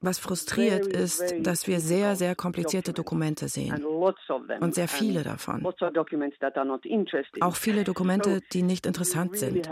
Was 0.00 0.18
frustriert 0.18 0.86
ist, 0.86 1.34
dass 1.40 1.66
wir 1.66 1.80
sehr, 1.80 2.16
sehr 2.16 2.34
komplizierte 2.34 2.92
Dokumente 2.92 3.48
sehen 3.48 3.84
und 3.84 4.74
sehr 4.74 4.88
viele 4.88 5.22
davon. 5.22 5.66
Auch 7.40 7.56
viele 7.56 7.84
Dokumente, 7.84 8.40
die 8.52 8.62
nicht 8.62 8.86
interessant 8.86 9.36
sind. 9.36 9.68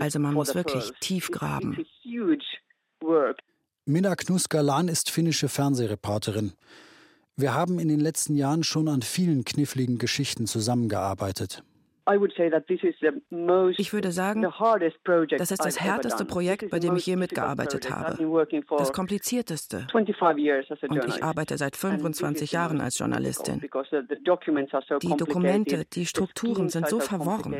Also 0.00 0.18
man 0.18 0.34
muss 0.34 0.54
wirklich 0.54 0.92
tief 1.00 1.30
graben. 1.30 1.84
Minna 3.84 4.14
Knus-Galan 4.14 4.88
ist 4.88 5.10
finnische 5.10 5.48
Fernsehreporterin. 5.48 6.52
Wir 7.36 7.54
haben 7.54 7.78
in 7.78 7.88
den 7.88 8.00
letzten 8.00 8.34
Jahren 8.34 8.62
schon 8.62 8.88
an 8.88 9.00
vielen 9.00 9.44
kniffligen 9.44 9.98
Geschichten 9.98 10.46
zusammengearbeitet. 10.46 11.64
Ich 12.04 13.92
würde 13.92 14.10
sagen, 14.10 14.42
das 14.42 15.50
ist 15.50 15.64
das 15.64 15.80
härteste 15.80 16.24
Projekt, 16.24 16.70
bei 16.70 16.80
dem 16.80 16.96
ich 16.96 17.06
je 17.06 17.16
mitgearbeitet 17.16 17.90
habe. 17.90 18.16
Das 18.76 18.92
komplizierteste. 18.92 19.86
Und 19.92 20.08
ich 20.08 21.22
arbeite 21.22 21.56
seit 21.58 21.76
25 21.76 22.52
Jahren 22.52 22.80
als 22.80 22.98
Journalistin. 22.98 23.60
Die 23.60 25.16
Dokumente, 25.16 25.84
die 25.92 26.06
Strukturen 26.06 26.68
sind 26.68 26.88
so 26.88 26.98
verworren. 26.98 27.54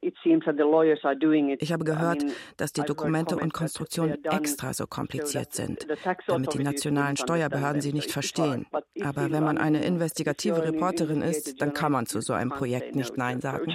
Ich 0.00 1.72
habe 1.72 1.84
gehört, 1.84 2.24
dass 2.56 2.72
die 2.72 2.82
Dokumente 2.82 3.36
und 3.36 3.52
Konstruktionen 3.52 4.24
extra 4.24 4.72
so 4.72 4.86
kompliziert 4.86 5.52
sind, 5.52 5.86
damit 6.26 6.54
die 6.54 6.62
nationalen 6.62 7.16
Steuerbehörden 7.16 7.80
sie 7.80 7.92
nicht 7.92 8.10
verstehen. 8.10 8.66
Aber 9.02 9.30
wenn 9.30 9.44
man 9.44 9.58
eine 9.58 9.84
investigative 9.84 10.62
Reporterin 10.62 11.22
ist, 11.22 11.60
dann 11.60 11.74
kann 11.74 11.92
man 11.92 12.06
zu 12.06 12.20
so 12.20 12.32
einem 12.32 12.50
Projekt 12.50 12.96
nicht 12.96 13.16
Nein 13.16 13.40
sagen. 13.40 13.73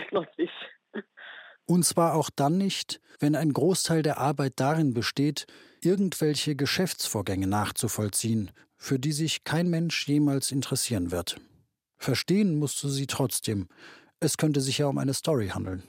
Und 1.66 1.86
zwar 1.86 2.16
auch 2.16 2.30
dann 2.36 2.58
nicht, 2.58 3.00
wenn 3.20 3.36
ein 3.36 3.54
Großteil 3.54 4.02
der 4.02 4.18
Arbeit 4.18 4.54
darin 4.56 4.94
besteht, 4.94 5.46
irgendwelche 5.82 6.56
Geschäftsvorgänge 6.56 7.48
nachzuvollziehen, 7.48 8.52
für 8.76 8.98
die 8.98 9.12
sich 9.12 9.44
kein 9.44 9.70
Mensch 9.70 10.08
jemals 10.08 10.52
interessieren 10.52 11.12
wird. 11.12 11.40
Verstehen 11.98 12.58
musst 12.58 12.82
du 12.84 12.88
sie 12.88 13.08
trotzdem. 13.08 13.68
Es 14.20 14.38
könnte 14.38 14.62
sich 14.62 14.80
ja 14.80 14.88
um 14.88 14.98
eine 14.98 15.14
Story 15.14 15.50
handeln. 15.50 15.84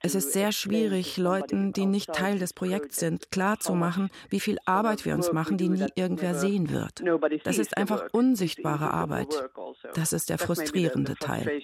Es 0.00 0.14
ist 0.14 0.32
sehr 0.32 0.52
schwierig, 0.52 1.16
Leuten, 1.16 1.72
die 1.72 1.86
nicht 1.86 2.12
Teil 2.12 2.38
des 2.38 2.52
Projekts 2.52 2.96
sind, 2.96 3.30
klarzumachen, 3.30 4.10
wie 4.30 4.40
viel 4.40 4.58
Arbeit 4.64 5.04
wir 5.04 5.14
uns 5.14 5.32
machen, 5.32 5.56
die 5.56 5.68
nie 5.68 5.86
irgendwer 5.94 6.34
sehen 6.34 6.70
wird. 6.70 7.02
Das 7.44 7.58
ist 7.58 7.76
einfach 7.76 8.08
unsichtbare 8.12 8.90
Arbeit. 8.90 9.28
Also. 9.54 9.74
Das 9.94 10.12
ist 10.12 10.30
der 10.30 10.38
frustrierende 10.38 11.14
Teil. 11.16 11.62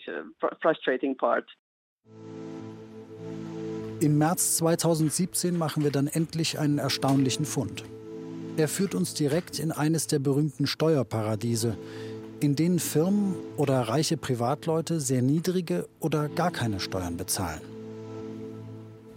Im 4.01 4.19
März 4.19 4.57
2017 4.59 5.57
machen 5.57 5.85
wir 5.85 5.91
dann 5.91 6.09
endlich 6.09 6.59
einen 6.59 6.79
erstaunlichen 6.79 7.47
Fund. 7.47 7.85
Er 8.57 8.69
führt 8.69 8.95
uns 8.95 9.15
direkt 9.15 9.59
in 9.59 9.73
eines 9.73 10.07
der 10.07 10.19
berühmten 10.21 10.67
Steuerparadiese, 10.67 11.77
in 12.45 12.57
denen 12.57 12.79
Firmen 12.79 13.35
oder 13.57 13.81
reiche 13.81 14.19
Privatleute 14.19 15.01
sehr 15.01 15.23
niedrige 15.23 15.89
oder 15.99 16.29
gar 16.29 16.51
keine 16.51 16.79
Steuern 16.79 17.17
bezahlen. 17.17 17.63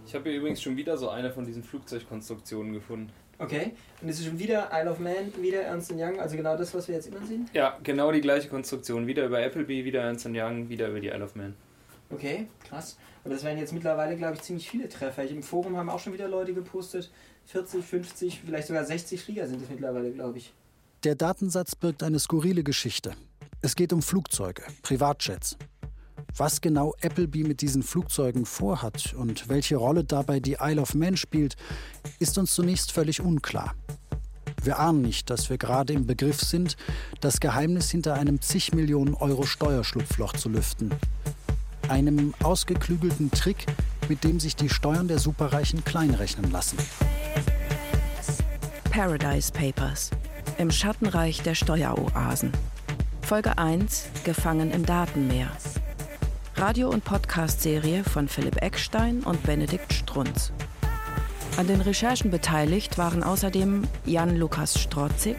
Ich 0.06 0.14
habe 0.14 0.30
hier 0.30 0.38
übrigens 0.38 0.62
schon 0.62 0.78
wieder 0.78 0.96
so 0.96 1.10
eine 1.10 1.30
von 1.30 1.44
diesen 1.44 1.62
Flugzeugkonstruktionen 1.62 2.72
gefunden. 2.72 3.10
Okay, 3.38 3.72
und 4.00 4.08
es 4.08 4.18
ist 4.18 4.26
schon 4.26 4.38
wieder 4.38 4.70
Isle 4.72 4.90
of 4.90 4.98
Man, 4.98 5.30
wieder 5.42 5.60
Ernst 5.60 5.92
Young, 5.92 6.18
also 6.18 6.36
genau 6.38 6.56
das, 6.56 6.72
was 6.72 6.88
wir 6.88 6.94
jetzt 6.94 7.06
immer 7.06 7.24
sehen? 7.26 7.48
Ja, 7.52 7.76
genau 7.82 8.10
die 8.10 8.22
gleiche 8.22 8.48
Konstruktion. 8.48 9.06
Wieder 9.06 9.26
über 9.26 9.44
Appleby, 9.44 9.84
wieder 9.84 10.00
Ernst 10.00 10.26
Young, 10.26 10.70
wieder 10.70 10.88
über 10.88 10.98
die 10.98 11.08
Isle 11.08 11.24
of 11.24 11.36
Man. 11.36 11.54
Okay, 12.10 12.48
krass. 12.66 12.96
Aber 13.24 13.34
das 13.34 13.44
wären 13.44 13.58
jetzt 13.58 13.74
mittlerweile, 13.74 14.16
glaube 14.16 14.36
ich, 14.36 14.40
ziemlich 14.40 14.70
viele 14.70 14.88
Treffer. 14.88 15.28
Im 15.28 15.42
Forum 15.42 15.76
haben 15.76 15.90
auch 15.90 16.00
schon 16.00 16.14
wieder 16.14 16.28
Leute 16.28 16.54
gepostet. 16.54 17.10
40, 17.44 17.84
50, 17.84 18.40
vielleicht 18.46 18.68
sogar 18.68 18.84
60 18.84 19.22
Flieger 19.22 19.46
sind 19.46 19.62
es 19.62 19.68
mittlerweile, 19.68 20.10
glaube 20.12 20.38
ich. 20.38 20.54
Der 21.04 21.14
Datensatz 21.14 21.76
birgt 21.76 22.02
eine 22.02 22.18
skurrile 22.18 22.64
Geschichte. 22.64 23.14
Es 23.60 23.76
geht 23.76 23.92
um 23.92 24.02
Flugzeuge, 24.02 24.64
Privatjets. 24.82 25.56
Was 26.36 26.60
genau 26.60 26.92
Appleby 27.00 27.44
mit 27.44 27.60
diesen 27.60 27.84
Flugzeugen 27.84 28.44
vorhat 28.44 29.14
und 29.14 29.48
welche 29.48 29.76
Rolle 29.76 30.02
dabei 30.02 30.40
die 30.40 30.56
Isle 30.60 30.80
of 30.80 30.94
Man 30.94 31.16
spielt, 31.16 31.54
ist 32.18 32.36
uns 32.36 32.52
zunächst 32.52 32.90
völlig 32.90 33.20
unklar. 33.20 33.76
Wir 34.60 34.80
ahnen 34.80 35.02
nicht, 35.02 35.30
dass 35.30 35.48
wir 35.50 35.56
gerade 35.56 35.92
im 35.92 36.04
Begriff 36.04 36.40
sind, 36.40 36.76
das 37.20 37.38
Geheimnis 37.38 37.92
hinter 37.92 38.14
einem 38.14 38.40
zig 38.40 38.74
Millionen 38.74 39.14
Euro 39.14 39.46
Steuerschlupfloch 39.46 40.32
zu 40.32 40.48
lüften. 40.48 40.90
Einem 41.88 42.34
ausgeklügelten 42.42 43.30
Trick, 43.30 43.66
mit 44.08 44.24
dem 44.24 44.40
sich 44.40 44.56
die 44.56 44.68
Steuern 44.68 45.06
der 45.06 45.20
Superreichen 45.20 45.84
kleinrechnen 45.84 46.50
lassen. 46.50 46.76
Paradise 48.90 49.52
Papers. 49.52 50.10
Im 50.58 50.72
Schattenreich 50.72 51.40
der 51.42 51.54
Steueroasen. 51.54 52.50
Folge 53.22 53.58
1. 53.58 54.08
Gefangen 54.24 54.72
im 54.72 54.84
Datenmeer. 54.84 55.46
Radio- 56.56 56.90
und 56.90 57.04
Podcast-Serie 57.04 58.02
von 58.02 58.26
Philipp 58.26 58.60
Eckstein 58.60 59.20
und 59.20 59.40
Benedikt 59.44 59.92
Strunz. 59.92 60.50
An 61.56 61.68
den 61.68 61.80
Recherchen 61.80 62.32
beteiligt 62.32 62.98
waren 62.98 63.22
außerdem 63.22 63.84
Jan-Lukas 64.04 64.80
Strotzig, 64.80 65.36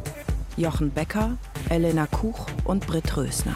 Jochen 0.56 0.92
Becker, 0.92 1.36
Elena 1.68 2.08
Kuch 2.08 2.46
und 2.64 2.88
Britt 2.88 3.18
Rösner. 3.18 3.56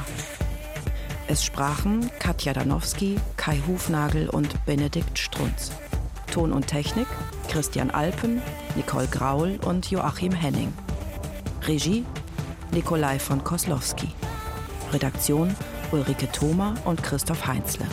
Es 1.28 1.46
sprachen 1.46 2.12
Katja 2.20 2.52
Danowski, 2.52 3.16
Kai 3.38 3.62
Hufnagel 3.66 4.28
und 4.28 4.66
Benedikt 4.66 5.18
Strunz. 5.18 5.72
Ton 6.30 6.52
und 6.52 6.68
Technik 6.68 7.08
Christian 7.48 7.90
Alpen, 7.90 8.42
Nicole 8.76 9.08
Graul 9.08 9.60
und 9.64 9.90
Joachim 9.90 10.34
Henning. 10.34 10.74
Regie 11.68 12.04
Nikolai 12.72 13.20
von 13.20 13.44
Koslowski. 13.44 14.10
Redaktion 14.92 15.56
Ulrike 15.92 16.30
Thoma 16.32 16.76
und 16.84 17.02
Christoph 17.02 17.46
Heinzle. 17.48 17.86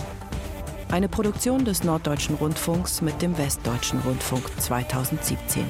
Eine 0.91 1.09
Produktion 1.09 1.65
des 1.65 1.85
Norddeutschen 1.85 2.35
Rundfunks 2.35 3.01
mit 3.01 3.23
dem 3.23 3.39
Westdeutschen 3.39 4.01
Rundfunk 4.01 4.45
2017. 4.61 5.65